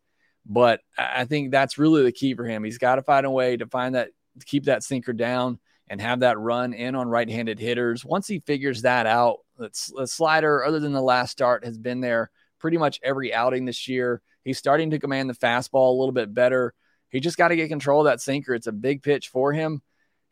But 0.49 0.81
I 0.97 1.25
think 1.25 1.51
that's 1.51 1.79
really 1.79 2.03
the 2.03 2.13
key 2.13 2.35
for 2.35 2.45
him. 2.45 2.63
He's 2.63 2.79
got 2.79 2.97
to 2.97 3.03
find 3.03 3.27
a 3.27 3.31
way 3.31 3.57
to 3.57 3.67
find 3.67 3.95
that, 3.95 4.11
to 4.39 4.47
keep 4.47 4.65
that 4.65 4.83
sinker 4.83 5.13
down 5.13 5.59
and 5.89 6.01
have 6.01 6.21
that 6.21 6.39
run 6.39 6.73
in 6.73 6.95
on 6.95 7.09
right-handed 7.09 7.59
hitters. 7.59 8.05
Once 8.05 8.27
he 8.29 8.39
figures 8.41 8.83
that 8.83 9.07
out, 9.07 9.39
the 9.59 9.71
slider, 10.07 10.65
other 10.65 10.81
than 10.81 10.93
the 10.93 11.03
last 11.03 11.33
start, 11.33 11.65
has 11.65 11.79
been 11.79 12.01
there 12.01 12.31
pretty 12.59 12.79
much 12.79 13.01
every 13.03 13.35
outing 13.35 13.65
this 13.65 13.89
year. 13.89 14.21
He's 14.45 14.59
starting 14.59 14.91
to 14.91 14.99
command 14.99 15.29
the 15.31 15.35
fastball 15.35 15.89
a 15.89 15.99
little 15.99 16.13
bit 16.13 16.33
better. 16.33 16.75
He 17.11 17.21
just 17.21 17.39
got 17.39 17.49
to 17.49 17.57
get 17.57 17.69
control 17.69 18.01
of 18.01 18.07
that 18.07 18.21
sinker. 18.21 18.55
It's 18.55 18.67
a 18.67 18.73
big 18.73 19.03
pitch 19.03 19.29
for 19.29 19.53
him 19.53 19.83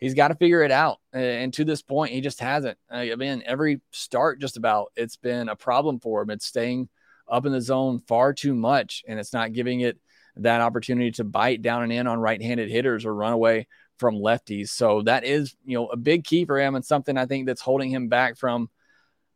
he's 0.04 0.14
got 0.14 0.28
to 0.28 0.34
figure 0.34 0.62
it 0.62 0.70
out. 0.70 0.98
And 1.12 1.52
to 1.54 1.64
this 1.64 1.82
point, 1.82 2.12
he 2.12 2.20
just 2.20 2.40
hasn't. 2.40 2.78
I 2.90 3.14
mean, 3.14 3.42
every 3.46 3.80
start, 3.90 4.40
just 4.40 4.56
about, 4.56 4.92
it's 4.96 5.16
been 5.16 5.48
a 5.48 5.56
problem 5.56 5.98
for 6.00 6.22
him. 6.22 6.30
It's 6.30 6.46
staying 6.46 6.88
up 7.26 7.46
in 7.46 7.52
the 7.52 7.60
zone 7.60 8.02
far 8.06 8.34
too 8.34 8.54
much, 8.54 9.02
and 9.08 9.18
it's 9.18 9.32
not 9.32 9.52
giving 9.52 9.80
it 9.80 9.98
that 10.36 10.60
opportunity 10.60 11.10
to 11.12 11.24
bite 11.24 11.62
down 11.62 11.82
and 11.82 11.92
in 11.92 12.06
on 12.06 12.18
right-handed 12.18 12.70
hitters 12.70 13.04
or 13.04 13.14
run 13.14 13.32
away 13.32 13.66
from 13.98 14.16
lefties. 14.16 14.70
So 14.70 15.02
that 15.02 15.24
is, 15.24 15.54
you 15.64 15.78
know, 15.78 15.86
a 15.86 15.96
big 15.96 16.24
key 16.24 16.44
for 16.44 16.58
him 16.58 16.74
and 16.74 16.84
something 16.84 17.16
I 17.16 17.26
think 17.26 17.46
that's 17.46 17.60
holding 17.60 17.90
him 17.90 18.08
back 18.08 18.36
from. 18.36 18.68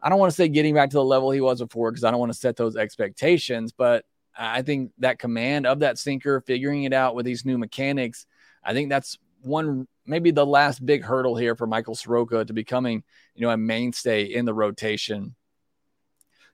I 0.01 0.09
don't 0.09 0.19
want 0.19 0.31
to 0.31 0.37
say 0.37 0.49
getting 0.49 0.75
back 0.75 0.91
to 0.91 0.97
the 0.97 1.05
level 1.05 1.31
he 1.31 1.41
was 1.41 1.61
before 1.61 1.91
because 1.91 2.05
I 2.05 2.11
don't 2.11 2.21
want 2.21 2.33
to 2.33 2.39
set 2.39 2.57
those 2.57 2.77
expectations, 2.77 3.73
but 3.73 4.05
I 4.37 4.63
think 4.63 4.93
that 4.99 5.19
command 5.19 5.67
of 5.67 5.81
that 5.81 5.99
sinker, 5.99 6.41
figuring 6.41 6.85
it 6.85 6.93
out 6.93 7.15
with 7.15 7.27
these 7.27 7.45
new 7.45 7.59
mechanics, 7.59 8.27
I 8.63 8.73
think 8.73 8.89
that's 8.89 9.19
one 9.43 9.87
maybe 10.07 10.31
the 10.31 10.47
last 10.47 10.85
big 10.85 11.05
hurdle 11.05 11.37
here 11.37 11.55
for 11.55 11.67
Michael 11.67 11.95
Soroka 11.95 12.45
to 12.45 12.53
becoming, 12.53 13.05
you 13.35 13.43
know, 13.43 13.51
a 13.51 13.57
mainstay 13.57 14.25
in 14.25 14.45
the 14.45 14.55
rotation. 14.55 15.35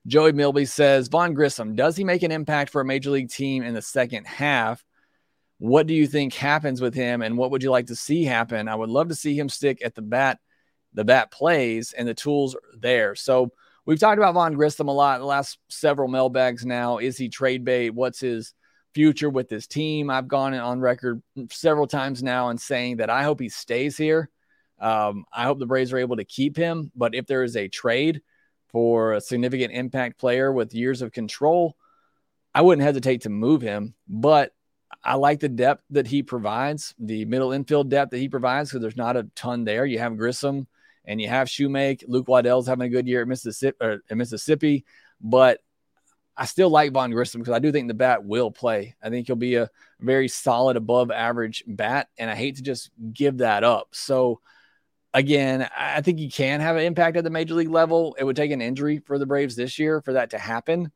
Joey 0.06 0.32
Milby 0.32 0.66
says, 0.66 1.08
Vaughn 1.08 1.34
Grissom, 1.34 1.74
does 1.74 1.96
he 1.96 2.04
make 2.04 2.22
an 2.22 2.32
impact 2.32 2.70
for 2.70 2.80
a 2.80 2.84
major 2.84 3.10
league 3.10 3.30
team 3.30 3.62
in 3.62 3.74
the 3.74 3.82
second 3.82 4.26
half? 4.26 4.84
What 5.58 5.86
do 5.86 5.94
you 5.94 6.06
think 6.06 6.34
happens 6.34 6.80
with 6.80 6.94
him 6.94 7.22
and 7.22 7.38
what 7.38 7.50
would 7.50 7.62
you 7.62 7.70
like 7.70 7.86
to 7.86 7.96
see 7.96 8.24
happen? 8.24 8.68
I 8.68 8.74
would 8.74 8.90
love 8.90 9.08
to 9.08 9.14
see 9.14 9.38
him 9.38 9.48
stick 9.48 9.82
at 9.84 9.94
the 9.94 10.02
bat. 10.02 10.38
The 10.92 11.04
bat 11.04 11.30
plays 11.30 11.92
and 11.92 12.06
the 12.06 12.14
tools 12.14 12.54
are 12.54 12.60
there. 12.78 13.14
So 13.14 13.50
we've 13.86 13.98
talked 13.98 14.18
about 14.18 14.34
Vaughn 14.34 14.54
Grissom 14.54 14.88
a 14.88 14.92
lot 14.92 15.16
in 15.16 15.20
the 15.22 15.26
last 15.26 15.58
several 15.68 16.08
mailbags 16.08 16.66
now. 16.66 16.98
Is 16.98 17.16
he 17.16 17.28
trade 17.28 17.64
bait? 17.64 17.90
What's 17.90 18.20
his 18.20 18.52
future 18.94 19.28
with 19.28 19.48
this 19.48 19.66
team. 19.66 20.08
I've 20.08 20.28
gone 20.28 20.54
on 20.54 20.80
record 20.80 21.20
several 21.50 21.86
times 21.86 22.22
now 22.22 22.48
and 22.48 22.60
saying 22.60 22.98
that 22.98 23.10
I 23.10 23.24
hope 23.24 23.40
he 23.40 23.48
stays 23.48 23.96
here. 23.96 24.30
Um, 24.80 25.24
I 25.32 25.44
hope 25.44 25.58
the 25.58 25.66
Braves 25.66 25.92
are 25.92 25.98
able 25.98 26.16
to 26.16 26.24
keep 26.24 26.56
him. 26.56 26.90
But 26.94 27.14
if 27.14 27.26
there 27.26 27.42
is 27.42 27.56
a 27.56 27.68
trade 27.68 28.22
for 28.74 29.12
a 29.12 29.20
significant 29.20 29.72
impact 29.72 30.18
player 30.18 30.52
with 30.52 30.74
years 30.74 31.00
of 31.00 31.12
control, 31.12 31.76
I 32.52 32.60
wouldn't 32.60 32.84
hesitate 32.84 33.22
to 33.22 33.30
move 33.30 33.62
him. 33.62 33.94
But 34.08 34.52
I 35.02 35.14
like 35.14 35.40
the 35.40 35.48
depth 35.48 35.84
that 35.90 36.08
he 36.08 36.22
provides, 36.22 36.94
the 36.98 37.24
middle 37.24 37.52
infield 37.52 37.88
depth 37.88 38.10
that 38.10 38.18
he 38.18 38.28
provides, 38.28 38.70
because 38.70 38.82
there's 38.82 38.96
not 38.96 39.16
a 39.16 39.28
ton 39.36 39.64
there. 39.64 39.86
You 39.86 40.00
have 40.00 40.16
Grissom 40.16 40.66
and 41.04 41.20
you 41.20 41.28
have 41.28 41.48
Shewmake. 41.48 42.02
Luke 42.08 42.26
Waddell's 42.26 42.66
having 42.66 42.86
a 42.86 42.90
good 42.90 43.06
year 43.06 43.22
at 43.22 43.28
Mississippi, 43.28 43.76
at 43.80 44.16
Mississippi 44.16 44.84
but 45.24 45.60
I 46.36 46.46
still 46.46 46.68
like 46.68 46.92
Vaughn 46.92 47.12
Grissom 47.12 47.40
because 47.40 47.54
I 47.54 47.60
do 47.60 47.72
think 47.72 47.88
the 47.88 47.94
bat 47.94 48.24
will 48.24 48.50
play. 48.50 48.94
I 49.02 49.08
think 49.08 49.26
he'll 49.26 49.36
be 49.36 49.54
a 49.54 49.70
very 50.00 50.28
solid, 50.28 50.76
above 50.76 51.10
average 51.10 51.64
bat, 51.66 52.08
and 52.18 52.30
I 52.30 52.34
hate 52.34 52.56
to 52.56 52.62
just 52.62 52.90
give 53.12 53.38
that 53.38 53.64
up. 53.64 53.88
So, 53.92 54.40
again, 55.14 55.68
I 55.74 56.00
think 56.02 56.18
he 56.18 56.28
can 56.28 56.60
have 56.60 56.76
an 56.76 56.82
impact 56.82 57.16
at 57.16 57.24
the 57.24 57.30
major 57.30 57.54
league 57.54 57.70
level. 57.70 58.16
It 58.18 58.24
would 58.24 58.36
take 58.36 58.50
an 58.50 58.60
injury 58.60 58.98
for 58.98 59.18
the 59.18 59.26
Braves 59.26 59.56
this 59.56 59.78
year 59.78 60.02
for 60.02 60.14
that 60.14 60.30
to 60.30 60.38
happen. 60.38 60.90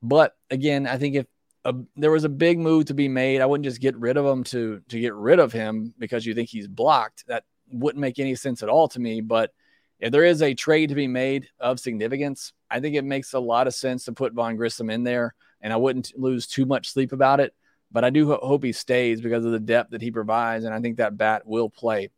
But 0.00 0.34
again, 0.50 0.86
I 0.86 0.96
think 0.96 1.16
if 1.16 1.26
a, 1.64 1.74
there 1.96 2.12
was 2.12 2.24
a 2.24 2.28
big 2.28 2.60
move 2.60 2.86
to 2.86 2.94
be 2.94 3.08
made, 3.08 3.40
I 3.40 3.46
wouldn't 3.46 3.64
just 3.64 3.80
get 3.80 3.96
rid 3.96 4.16
of 4.16 4.24
him 4.24 4.44
to 4.44 4.80
to 4.88 5.00
get 5.00 5.14
rid 5.14 5.40
of 5.40 5.52
him 5.52 5.92
because 5.98 6.24
you 6.24 6.32
think 6.32 6.48
he's 6.48 6.68
blocked. 6.68 7.26
That 7.26 7.44
wouldn't 7.68 8.00
make 8.00 8.20
any 8.20 8.36
sense 8.36 8.62
at 8.62 8.68
all 8.68 8.86
to 8.88 9.00
me. 9.00 9.20
But 9.20 9.52
if 9.98 10.12
there 10.12 10.24
is 10.24 10.42
a 10.42 10.54
trade 10.54 10.90
to 10.90 10.94
be 10.94 11.08
made 11.08 11.48
of 11.58 11.80
significance, 11.80 12.52
I 12.70 12.78
think 12.78 12.94
it 12.94 13.04
makes 13.04 13.32
a 13.32 13.40
lot 13.40 13.66
of 13.66 13.74
sense 13.74 14.04
to 14.04 14.12
put 14.12 14.34
Vaughn 14.34 14.56
Grissom 14.56 14.90
in 14.90 15.02
there, 15.02 15.34
and 15.60 15.72
I 15.72 15.76
wouldn't 15.76 16.12
lose 16.16 16.46
too 16.46 16.66
much 16.66 16.90
sleep 16.90 17.12
about 17.12 17.40
it. 17.40 17.52
But 17.90 18.04
I 18.04 18.10
do 18.10 18.32
hope 18.34 18.62
he 18.62 18.72
stays 18.72 19.20
because 19.20 19.44
of 19.44 19.52
the 19.52 19.60
depth 19.60 19.90
that 19.90 20.02
he 20.02 20.10
provides, 20.10 20.64
and 20.64 20.74
I 20.74 20.80
think 20.80 20.98
that 20.98 21.16
bat 21.16 21.46
will 21.46 21.70
play. 21.70 22.10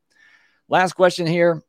Last 0.71 0.93
question 0.93 1.27
here. 1.27 1.63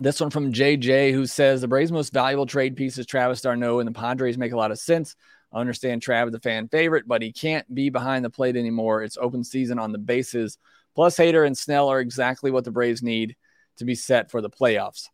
This 0.00 0.20
one 0.20 0.30
from 0.30 0.52
JJ, 0.52 1.12
who 1.12 1.24
says 1.24 1.60
the 1.60 1.68
Braves' 1.68 1.92
most 1.92 2.12
valuable 2.12 2.46
trade 2.46 2.76
piece 2.76 2.98
is 2.98 3.06
Travis 3.06 3.40
d'Arnaud, 3.40 3.78
and 3.78 3.86
the 3.86 3.92
Padres 3.92 4.36
make 4.36 4.52
a 4.52 4.56
lot 4.56 4.72
of 4.72 4.78
sense. 4.78 5.14
I 5.52 5.60
understand 5.60 6.02
Trav 6.02 6.28
is 6.28 6.34
a 6.34 6.40
fan 6.40 6.68
favorite, 6.68 7.06
but 7.06 7.22
he 7.22 7.32
can't 7.32 7.72
be 7.72 7.90
behind 7.90 8.24
the 8.24 8.30
plate 8.30 8.56
anymore. 8.56 9.02
It's 9.02 9.16
open 9.16 9.44
season 9.44 9.78
on 9.78 9.92
the 9.92 9.98
bases. 9.98 10.58
Plus, 10.96 11.16
Hader 11.16 11.46
and 11.46 11.56
Snell 11.56 11.88
are 11.88 12.00
exactly 12.00 12.50
what 12.50 12.64
the 12.64 12.72
Braves 12.72 13.02
need 13.02 13.36
to 13.76 13.84
be 13.84 13.94
set 13.94 14.32
for 14.32 14.40
the 14.40 14.50
playoffs. 14.50 15.06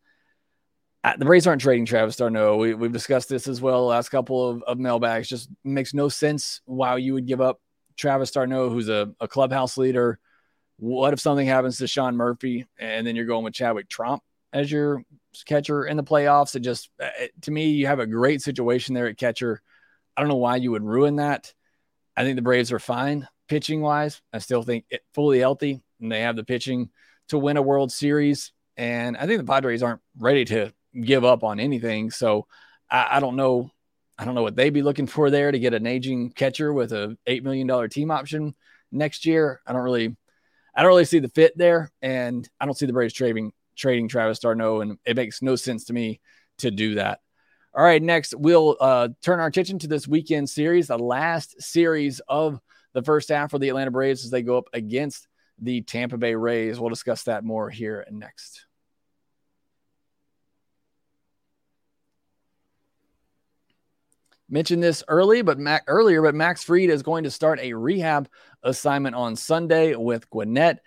Uh, 1.04 1.16
the 1.18 1.26
Braves 1.26 1.46
aren't 1.46 1.60
trading 1.60 1.84
Travis 1.84 2.16
d'Arnaud. 2.16 2.56
We, 2.56 2.70
have 2.70 2.92
discussed 2.92 3.28
this 3.28 3.46
as 3.46 3.60
well 3.60 3.82
the 3.82 3.88
last 3.88 4.08
couple 4.08 4.48
of, 4.48 4.62
of 4.62 4.78
mailbags. 4.78 5.28
Just 5.28 5.50
makes 5.62 5.92
no 5.92 6.08
sense 6.08 6.62
why 6.64 6.96
you 6.96 7.12
would 7.12 7.26
give 7.26 7.42
up 7.42 7.60
Travis 7.98 8.30
d'Arnaud, 8.30 8.70
who's 8.70 8.88
a, 8.88 9.12
a 9.20 9.28
clubhouse 9.28 9.76
leader. 9.76 10.18
What 10.84 11.14
if 11.14 11.20
something 11.20 11.46
happens 11.46 11.78
to 11.78 11.86
Sean 11.86 12.14
Murphy 12.14 12.66
and 12.78 13.06
then 13.06 13.16
you're 13.16 13.24
going 13.24 13.42
with 13.42 13.54
Chadwick 13.54 13.88
Tromp 13.88 14.22
as 14.52 14.70
your 14.70 15.02
catcher 15.46 15.86
in 15.86 15.96
the 15.96 16.04
playoffs? 16.04 16.54
It 16.54 16.60
just, 16.60 16.90
uh, 17.02 17.08
to 17.40 17.50
me, 17.50 17.70
you 17.70 17.86
have 17.86 18.00
a 18.00 18.06
great 18.06 18.42
situation 18.42 18.94
there 18.94 19.06
at 19.06 19.16
catcher. 19.16 19.62
I 20.14 20.20
don't 20.20 20.28
know 20.28 20.36
why 20.36 20.56
you 20.56 20.72
would 20.72 20.84
ruin 20.84 21.16
that. 21.16 21.54
I 22.14 22.22
think 22.22 22.36
the 22.36 22.42
Braves 22.42 22.70
are 22.70 22.78
fine 22.78 23.26
pitching 23.48 23.80
wise. 23.80 24.20
I 24.30 24.40
still 24.40 24.62
think 24.62 24.84
it 24.90 25.00
fully 25.14 25.38
healthy 25.38 25.82
and 26.02 26.12
they 26.12 26.20
have 26.20 26.36
the 26.36 26.44
pitching 26.44 26.90
to 27.28 27.38
win 27.38 27.56
a 27.56 27.62
World 27.62 27.90
Series. 27.90 28.52
And 28.76 29.16
I 29.16 29.26
think 29.26 29.38
the 29.38 29.50
Padres 29.50 29.82
aren't 29.82 30.02
ready 30.18 30.44
to 30.44 30.70
give 31.00 31.24
up 31.24 31.44
on 31.44 31.60
anything. 31.60 32.10
So 32.10 32.46
I, 32.90 33.08
I 33.12 33.20
don't 33.20 33.36
know. 33.36 33.70
I 34.18 34.26
don't 34.26 34.34
know 34.34 34.42
what 34.42 34.54
they'd 34.54 34.68
be 34.68 34.82
looking 34.82 35.06
for 35.06 35.30
there 35.30 35.50
to 35.50 35.58
get 35.58 35.72
an 35.72 35.86
aging 35.86 36.32
catcher 36.32 36.74
with 36.74 36.92
a 36.92 37.16
$8 37.26 37.42
million 37.42 37.88
team 37.88 38.10
option 38.10 38.54
next 38.92 39.24
year. 39.24 39.62
I 39.66 39.72
don't 39.72 39.80
really, 39.80 40.14
I 40.74 40.82
don't 40.82 40.88
really 40.88 41.04
see 41.04 41.18
the 41.18 41.28
fit 41.28 41.56
there. 41.56 41.90
And 42.02 42.48
I 42.60 42.64
don't 42.64 42.76
see 42.76 42.86
the 42.86 42.92
Braves 42.92 43.14
trading, 43.14 43.52
trading 43.76 44.08
Travis 44.08 44.38
d'Arnaud. 44.38 44.80
And 44.80 44.98
it 45.04 45.16
makes 45.16 45.42
no 45.42 45.56
sense 45.56 45.84
to 45.84 45.92
me 45.92 46.20
to 46.58 46.70
do 46.70 46.96
that. 46.96 47.20
All 47.76 47.82
right, 47.82 48.00
next 48.00 48.34
we'll 48.36 48.76
uh, 48.80 49.08
turn 49.20 49.40
our 49.40 49.48
attention 49.48 49.80
to 49.80 49.88
this 49.88 50.06
weekend 50.06 50.48
series, 50.48 50.86
the 50.86 50.96
last 50.96 51.60
series 51.60 52.20
of 52.28 52.60
the 52.92 53.02
first 53.02 53.30
half 53.30 53.50
for 53.50 53.58
the 53.58 53.68
Atlanta 53.68 53.90
Braves 53.90 54.24
as 54.24 54.30
they 54.30 54.42
go 54.42 54.56
up 54.56 54.68
against 54.72 55.26
the 55.60 55.82
Tampa 55.82 56.16
Bay 56.16 56.36
Rays. 56.36 56.78
We'll 56.78 56.90
discuss 56.90 57.24
that 57.24 57.42
more 57.42 57.70
here 57.70 58.06
next. 58.12 58.63
Mentioned 64.48 64.82
this 64.82 65.02
early, 65.08 65.42
but 65.42 65.58
Mac, 65.58 65.84
earlier, 65.86 66.22
but 66.22 66.34
Max 66.34 66.62
Fried 66.62 66.90
is 66.90 67.02
going 67.02 67.24
to 67.24 67.30
start 67.30 67.60
a 67.60 67.72
rehab 67.72 68.28
assignment 68.62 69.16
on 69.16 69.36
Sunday 69.36 69.94
with 69.94 70.28
Gwinnett. 70.30 70.80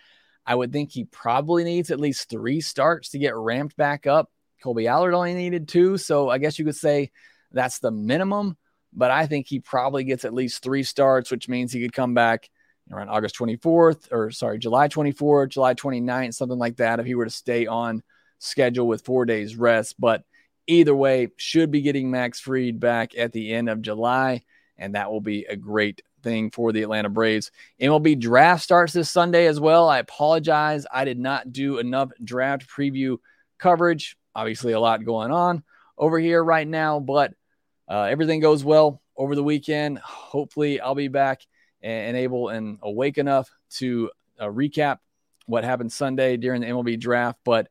I 0.45 0.55
would 0.55 0.71
think 0.71 0.91
he 0.91 1.05
probably 1.05 1.63
needs 1.63 1.91
at 1.91 1.99
least 1.99 2.29
three 2.29 2.61
starts 2.61 3.09
to 3.09 3.19
get 3.19 3.35
ramped 3.35 3.75
back 3.75 4.07
up 4.07 4.29
Kolby 4.63 4.87
Allard 4.87 5.13
only 5.13 5.33
needed 5.33 5.67
two. 5.67 5.97
So 5.97 6.29
I 6.29 6.37
guess 6.37 6.57
you 6.57 6.65
could 6.65 6.75
say 6.75 7.11
that's 7.51 7.79
the 7.79 7.91
minimum. 7.91 8.57
But 8.93 9.11
I 9.11 9.27
think 9.27 9.47
he 9.47 9.59
probably 9.59 10.03
gets 10.03 10.25
at 10.25 10.33
least 10.33 10.63
three 10.63 10.83
starts, 10.83 11.29
which 11.29 11.49
means 11.49 11.71
he 11.71 11.81
could 11.81 11.93
come 11.93 12.13
back 12.13 12.49
around 12.91 13.09
August 13.09 13.37
24th 13.37 14.11
or 14.11 14.31
sorry, 14.31 14.57
July 14.57 14.87
24th, 14.87 15.49
July 15.49 15.73
29th, 15.73 16.33
something 16.33 16.57
like 16.57 16.77
that, 16.77 16.99
if 16.99 17.05
he 17.05 17.15
were 17.15 17.25
to 17.25 17.31
stay 17.31 17.67
on 17.67 18.01
schedule 18.39 18.87
with 18.87 19.03
four 19.03 19.25
days 19.25 19.55
rest. 19.55 19.95
But 19.99 20.23
either 20.67 20.95
way, 20.95 21.29
should 21.37 21.71
be 21.71 21.81
getting 21.81 22.11
Max 22.11 22.39
Fried 22.39 22.79
back 22.79 23.17
at 23.17 23.31
the 23.31 23.53
end 23.53 23.69
of 23.69 23.81
July. 23.81 24.43
And 24.77 24.95
that 24.95 25.11
will 25.11 25.21
be 25.21 25.45
a 25.45 25.55
great 25.55 26.01
thing 26.21 26.51
for 26.51 26.71
the 26.71 26.83
Atlanta 26.83 27.09
Braves. 27.09 27.51
MLB 27.81 28.19
draft 28.19 28.63
starts 28.63 28.93
this 28.93 29.09
Sunday 29.09 29.47
as 29.47 29.59
well. 29.59 29.89
I 29.89 29.99
apologize. 29.99 30.85
I 30.91 31.05
did 31.05 31.17
not 31.17 31.51
do 31.51 31.79
enough 31.79 32.11
draft 32.23 32.67
preview 32.67 33.17
coverage. 33.57 34.17
Obviously, 34.35 34.73
a 34.73 34.79
lot 34.79 35.03
going 35.03 35.31
on 35.31 35.63
over 35.97 36.19
here 36.19 36.43
right 36.43 36.67
now, 36.67 36.99
but 36.99 37.33
uh, 37.89 38.03
everything 38.03 38.39
goes 38.39 38.63
well 38.63 39.01
over 39.15 39.35
the 39.35 39.43
weekend. 39.43 39.97
Hopefully, 39.99 40.79
I'll 40.79 40.95
be 40.95 41.07
back 41.07 41.41
and, 41.81 42.15
able 42.17 42.49
and 42.49 42.77
awake 42.81 43.17
enough 43.17 43.49
to 43.77 44.11
uh, 44.39 44.45
recap 44.45 44.97
what 45.45 45.63
happened 45.63 45.91
Sunday 45.91 46.37
during 46.37 46.61
the 46.61 46.67
MLB 46.67 46.99
draft. 46.99 47.39
But 47.43 47.69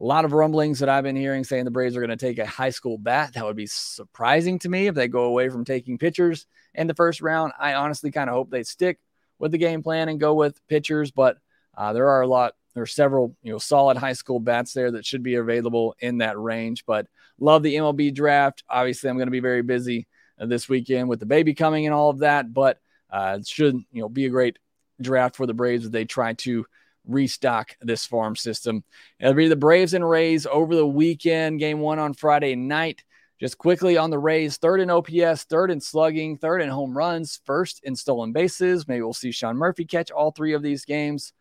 a 0.00 0.04
lot 0.04 0.24
of 0.24 0.32
rumblings 0.32 0.78
that 0.78 0.88
I've 0.88 1.04
been 1.04 1.16
hearing 1.16 1.44
saying 1.44 1.64
the 1.64 1.70
Braves 1.70 1.96
are 1.96 2.00
going 2.00 2.10
to 2.10 2.16
take 2.16 2.38
a 2.38 2.46
high 2.46 2.70
school 2.70 2.98
bat. 2.98 3.32
That 3.34 3.44
would 3.44 3.56
be 3.56 3.66
surprising 3.66 4.58
to 4.60 4.68
me 4.68 4.86
if 4.86 4.94
they 4.94 5.08
go 5.08 5.24
away 5.24 5.48
from 5.48 5.64
taking 5.64 5.98
pitchers 5.98 6.46
in 6.74 6.86
the 6.86 6.94
first 6.94 7.20
round. 7.20 7.52
I 7.58 7.74
honestly 7.74 8.10
kind 8.10 8.30
of 8.30 8.34
hope 8.34 8.50
they 8.50 8.62
stick 8.62 8.98
with 9.38 9.52
the 9.52 9.58
game 9.58 9.82
plan 9.82 10.08
and 10.08 10.20
go 10.20 10.34
with 10.34 10.60
pitchers, 10.68 11.10
but 11.10 11.38
uh, 11.76 11.92
there 11.92 12.08
are 12.08 12.22
a 12.22 12.26
lot 12.26 12.54
there 12.74 12.82
are 12.84 12.86
several, 12.86 13.34
you 13.42 13.50
know, 13.50 13.58
solid 13.58 13.96
high 13.96 14.12
school 14.12 14.38
bats 14.38 14.72
there 14.72 14.92
that 14.92 15.04
should 15.04 15.24
be 15.24 15.34
available 15.34 15.96
in 15.98 16.18
that 16.18 16.38
range. 16.38 16.84
But 16.86 17.08
love 17.40 17.64
the 17.64 17.74
MLB 17.74 18.14
draft. 18.14 18.62
Obviously, 18.68 19.10
I'm 19.10 19.16
going 19.16 19.26
to 19.26 19.32
be 19.32 19.40
very 19.40 19.62
busy 19.62 20.06
uh, 20.40 20.46
this 20.46 20.68
weekend 20.68 21.08
with 21.08 21.18
the 21.18 21.26
baby 21.26 21.54
coming 21.54 21.86
and 21.86 21.94
all 21.94 22.10
of 22.10 22.20
that. 22.20 22.54
But 22.54 22.78
uh, 23.10 23.38
it 23.40 23.48
should, 23.48 23.74
you 23.90 24.02
know, 24.02 24.08
be 24.08 24.26
a 24.26 24.30
great 24.30 24.60
draft 25.00 25.34
for 25.34 25.44
the 25.44 25.54
Braves 25.54 25.86
if 25.86 25.92
they 25.92 26.04
try 26.04 26.34
to 26.34 26.66
restock 27.08 27.76
this 27.80 28.06
farm 28.06 28.36
system. 28.36 28.84
It'll 29.18 29.34
be 29.34 29.48
the 29.48 29.56
Braves 29.56 29.94
and 29.94 30.08
Rays 30.08 30.46
over 30.46 30.76
the 30.76 30.86
weekend. 30.86 31.58
Game 31.58 31.80
one 31.80 31.98
on 31.98 32.14
Friday 32.14 32.54
night. 32.54 33.02
Just 33.40 33.56
quickly 33.56 33.96
on 33.96 34.10
the 34.10 34.18
Rays, 34.18 34.56
third 34.56 34.80
in 34.80 34.90
OPS, 34.90 35.44
third 35.44 35.70
in 35.70 35.80
slugging, 35.80 36.38
third 36.38 36.60
in 36.60 36.68
home 36.68 36.96
runs, 36.96 37.40
first 37.44 37.80
in 37.84 37.94
stolen 37.94 38.32
bases. 38.32 38.88
Maybe 38.88 39.02
we'll 39.02 39.12
see 39.12 39.30
Sean 39.30 39.56
Murphy 39.56 39.84
catch 39.84 40.10
all 40.10 40.32
three 40.32 40.54
of 40.54 40.62
these 40.62 40.84
games. 40.84 41.32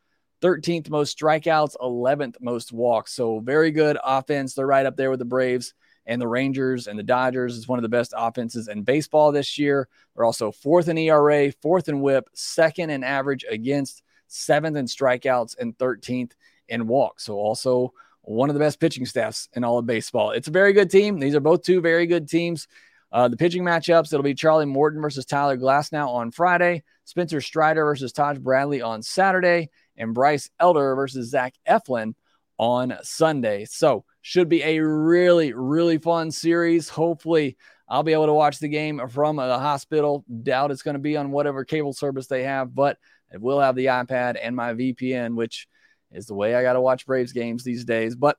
13th 0.43 0.89
most 0.91 1.17
strikeouts, 1.17 1.75
11th 1.81 2.35
most 2.39 2.71
walks. 2.71 3.13
So 3.13 3.39
very 3.39 3.71
good 3.71 3.97
offense. 4.03 4.53
They're 4.53 4.67
right 4.67 4.85
up 4.85 4.95
there 4.95 5.09
with 5.09 5.19
the 5.19 5.25
Braves 5.25 5.73
and 6.05 6.21
the 6.21 6.27
Rangers 6.27 6.87
and 6.87 6.97
the 6.97 7.03
Dodgers. 7.03 7.57
It's 7.57 7.67
one 7.67 7.79
of 7.79 7.83
the 7.83 7.89
best 7.89 8.13
offenses 8.15 8.67
in 8.67 8.83
baseball 8.83 9.31
this 9.31 9.57
year. 9.57 9.87
They're 10.15 10.25
also 10.25 10.51
fourth 10.51 10.87
in 10.87 10.97
ERA, 10.97 11.51
fourth 11.63 11.89
in 11.89 12.01
whip, 12.01 12.29
second 12.33 12.91
in 12.91 13.03
average 13.03 13.45
against, 13.49 14.03
seventh 14.27 14.77
in 14.77 14.85
strikeouts, 14.85 15.57
and 15.57 15.77
13th 15.77 16.31
in 16.67 16.87
walks. 16.87 17.25
So 17.25 17.35
also 17.35 17.93
one 18.21 18.49
of 18.49 18.53
the 18.53 18.59
best 18.59 18.79
pitching 18.79 19.05
staffs 19.05 19.47
in 19.53 19.63
all 19.63 19.77
of 19.77 19.85
baseball. 19.85 20.31
It's 20.31 20.49
a 20.49 20.51
very 20.51 20.73
good 20.73 20.91
team. 20.91 21.19
These 21.19 21.35
are 21.35 21.39
both 21.39 21.63
two 21.63 21.79
very 21.79 22.05
good 22.05 22.27
teams. 22.27 22.67
Uh, 23.11 23.29
the 23.29 23.37
pitching 23.37 23.63
matchups, 23.63 24.11
it'll 24.11 24.21
be 24.21 24.33
Charlie 24.33 24.65
Morton 24.65 25.01
versus 25.01 25.25
Tyler 25.25 25.57
Glasnow 25.57 26.09
on 26.09 26.31
Friday, 26.31 26.83
Spencer 27.05 27.39
Strider 27.39 27.85
versus 27.85 28.11
Taj 28.11 28.37
Bradley 28.37 28.81
on 28.81 29.01
Saturday, 29.01 29.69
and 29.95 30.13
Bryce 30.13 30.49
Elder 30.59 30.93
versus 30.93 31.29
Zach 31.29 31.53
Eflin 31.67 32.15
on 32.57 32.97
Sunday. 33.03 33.63
So, 33.65 34.03
should 34.21 34.49
be 34.49 34.61
a 34.61 34.79
really, 34.79 35.53
really 35.53 35.99
fun 35.99 36.31
series. 36.31 36.89
Hopefully, 36.89 37.55
I'll 37.87 38.03
be 38.03 38.11
able 38.11 38.25
to 38.25 38.33
watch 38.33 38.59
the 38.59 38.67
game 38.67 39.01
from 39.07 39.37
the 39.37 39.57
hospital. 39.57 40.25
Doubt 40.43 40.71
it's 40.71 40.81
going 40.81 40.95
to 40.95 40.99
be 40.99 41.15
on 41.15 41.31
whatever 41.31 41.63
cable 41.63 41.93
service 41.93 42.27
they 42.27 42.43
have, 42.43 42.75
but 42.75 42.97
it 43.31 43.41
will 43.41 43.59
have 43.59 43.75
the 43.75 43.87
iPad 43.87 44.37
and 44.41 44.55
my 44.55 44.73
VPN, 44.73 45.35
which 45.35 45.67
is 46.11 46.25
the 46.25 46.33
way 46.33 46.55
I 46.55 46.61
got 46.61 46.73
to 46.73 46.81
watch 46.81 47.05
Braves 47.05 47.33
games 47.33 47.63
these 47.63 47.85
days. 47.85 48.15
But 48.15 48.37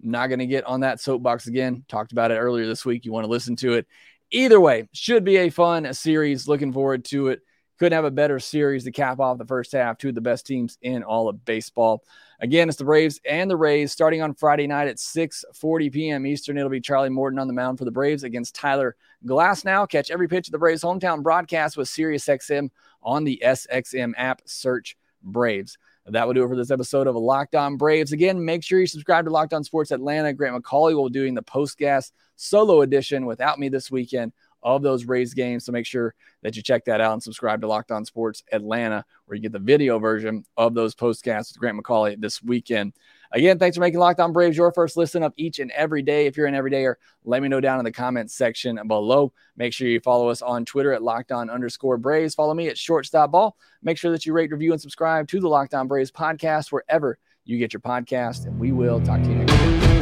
not 0.00 0.28
going 0.28 0.38
to 0.38 0.46
get 0.46 0.64
on 0.64 0.80
that 0.80 1.00
soapbox 1.00 1.46
again. 1.46 1.84
Talked 1.88 2.12
about 2.12 2.30
it 2.30 2.36
earlier 2.36 2.66
this 2.66 2.84
week. 2.84 3.04
You 3.04 3.12
want 3.12 3.24
to 3.24 3.30
listen 3.30 3.56
to 3.56 3.74
it. 3.74 3.86
Either 4.30 4.60
way, 4.60 4.88
should 4.92 5.24
be 5.24 5.36
a 5.36 5.50
fun 5.50 5.92
series. 5.94 6.48
Looking 6.48 6.72
forward 6.72 7.04
to 7.06 7.28
it. 7.28 7.40
Couldn't 7.78 7.96
have 7.96 8.04
a 8.04 8.10
better 8.10 8.38
series 8.38 8.84
to 8.84 8.92
cap 8.92 9.18
off 9.20 9.38
the 9.38 9.44
first 9.44 9.72
half. 9.72 9.98
Two 9.98 10.10
of 10.10 10.14
the 10.14 10.20
best 10.20 10.46
teams 10.46 10.78
in 10.82 11.02
all 11.02 11.28
of 11.28 11.44
baseball. 11.44 12.02
Again, 12.40 12.68
it's 12.68 12.78
the 12.78 12.84
Braves 12.84 13.20
and 13.24 13.50
the 13.50 13.56
Rays 13.56 13.92
starting 13.92 14.22
on 14.22 14.34
Friday 14.34 14.66
night 14.66 14.88
at 14.88 14.96
6:40 14.96 15.92
p.m. 15.92 16.26
Eastern. 16.26 16.58
It'll 16.58 16.70
be 16.70 16.80
Charlie 16.80 17.08
Morton 17.08 17.38
on 17.38 17.48
the 17.48 17.54
mound 17.54 17.78
for 17.78 17.84
the 17.84 17.90
Braves 17.90 18.24
against 18.24 18.54
Tyler 18.54 18.96
Glasnow 19.26 19.88
Catch 19.88 20.10
every 20.10 20.28
pitch 20.28 20.48
of 20.48 20.52
the 20.52 20.58
Braves 20.58 20.82
hometown 20.82 21.22
broadcast 21.22 21.76
with 21.76 21.88
SiriusXM 21.88 22.70
on 23.02 23.24
the 23.24 23.42
SXM 23.44 24.12
app. 24.16 24.42
Search 24.44 24.96
Braves. 25.22 25.78
That 26.06 26.26
will 26.26 26.34
do 26.34 26.42
it 26.44 26.48
for 26.48 26.56
this 26.56 26.72
episode 26.72 27.06
of 27.06 27.14
Locked 27.14 27.54
On 27.54 27.76
Braves. 27.76 28.12
Again, 28.12 28.44
make 28.44 28.64
sure 28.64 28.80
you 28.80 28.88
subscribe 28.88 29.24
to 29.26 29.30
Locked 29.30 29.54
On 29.54 29.62
Sports 29.62 29.92
Atlanta. 29.92 30.32
Grant 30.32 30.60
McAuley 30.60 30.94
will 30.94 31.08
be 31.08 31.12
doing 31.12 31.34
the 31.34 31.42
post 31.42 31.78
gas 31.78 32.10
solo 32.34 32.80
edition 32.82 33.24
without 33.24 33.60
me 33.60 33.68
this 33.68 33.90
weekend 33.90 34.32
of 34.64 34.82
those 34.82 35.04
Rays 35.04 35.34
games. 35.34 35.64
So 35.64 35.72
make 35.72 35.86
sure 35.86 36.14
that 36.42 36.56
you 36.56 36.62
check 36.62 36.84
that 36.86 37.00
out 37.00 37.12
and 37.12 37.22
subscribe 37.22 37.60
to 37.60 37.68
Locked 37.68 37.92
On 37.92 38.04
Sports 38.04 38.42
Atlanta, 38.52 39.04
where 39.26 39.36
you 39.36 39.42
get 39.42 39.52
the 39.52 39.58
video 39.58 39.98
version 39.98 40.44
of 40.56 40.74
those 40.74 40.94
postcasts 40.94 41.52
with 41.52 41.58
Grant 41.58 41.80
McAuley 41.80 42.20
this 42.20 42.42
weekend. 42.42 42.94
Again, 43.34 43.58
thanks 43.58 43.76
for 43.76 43.80
making 43.80 43.98
Locked 43.98 44.20
On 44.20 44.32
Braves 44.32 44.56
your 44.56 44.72
first 44.72 44.96
listen 44.96 45.22
of 45.22 45.32
each 45.36 45.58
and 45.58 45.70
every 45.70 46.02
day. 46.02 46.26
If 46.26 46.36
you're 46.36 46.46
an 46.46 46.54
everydayer, 46.54 46.96
let 47.24 47.42
me 47.42 47.48
know 47.48 47.60
down 47.60 47.78
in 47.78 47.84
the 47.84 47.92
comments 47.92 48.34
section 48.34 48.78
below. 48.86 49.32
Make 49.56 49.72
sure 49.72 49.88
you 49.88 50.00
follow 50.00 50.28
us 50.28 50.42
on 50.42 50.66
Twitter 50.66 50.92
at 50.92 51.02
Locked 51.02 51.32
On 51.32 51.48
underscore 51.48 51.96
Braves. 51.96 52.34
Follow 52.34 52.52
me 52.52 52.68
at 52.68 52.76
Shortstop 52.76 53.30
Ball. 53.30 53.56
Make 53.82 53.96
sure 53.96 54.10
that 54.10 54.26
you 54.26 54.34
rate, 54.34 54.50
review, 54.50 54.72
and 54.72 54.80
subscribe 54.80 55.28
to 55.28 55.40
the 55.40 55.48
Locked 55.48 55.72
On 55.72 55.88
Braves 55.88 56.10
podcast 56.10 56.72
wherever 56.72 57.18
you 57.44 57.58
get 57.58 57.72
your 57.72 57.80
podcast. 57.80 58.46
And 58.46 58.58
we 58.60 58.70
will 58.70 59.00
talk 59.00 59.22
to 59.22 59.28
you 59.28 59.36
next 59.36 59.52
week. 59.52 60.01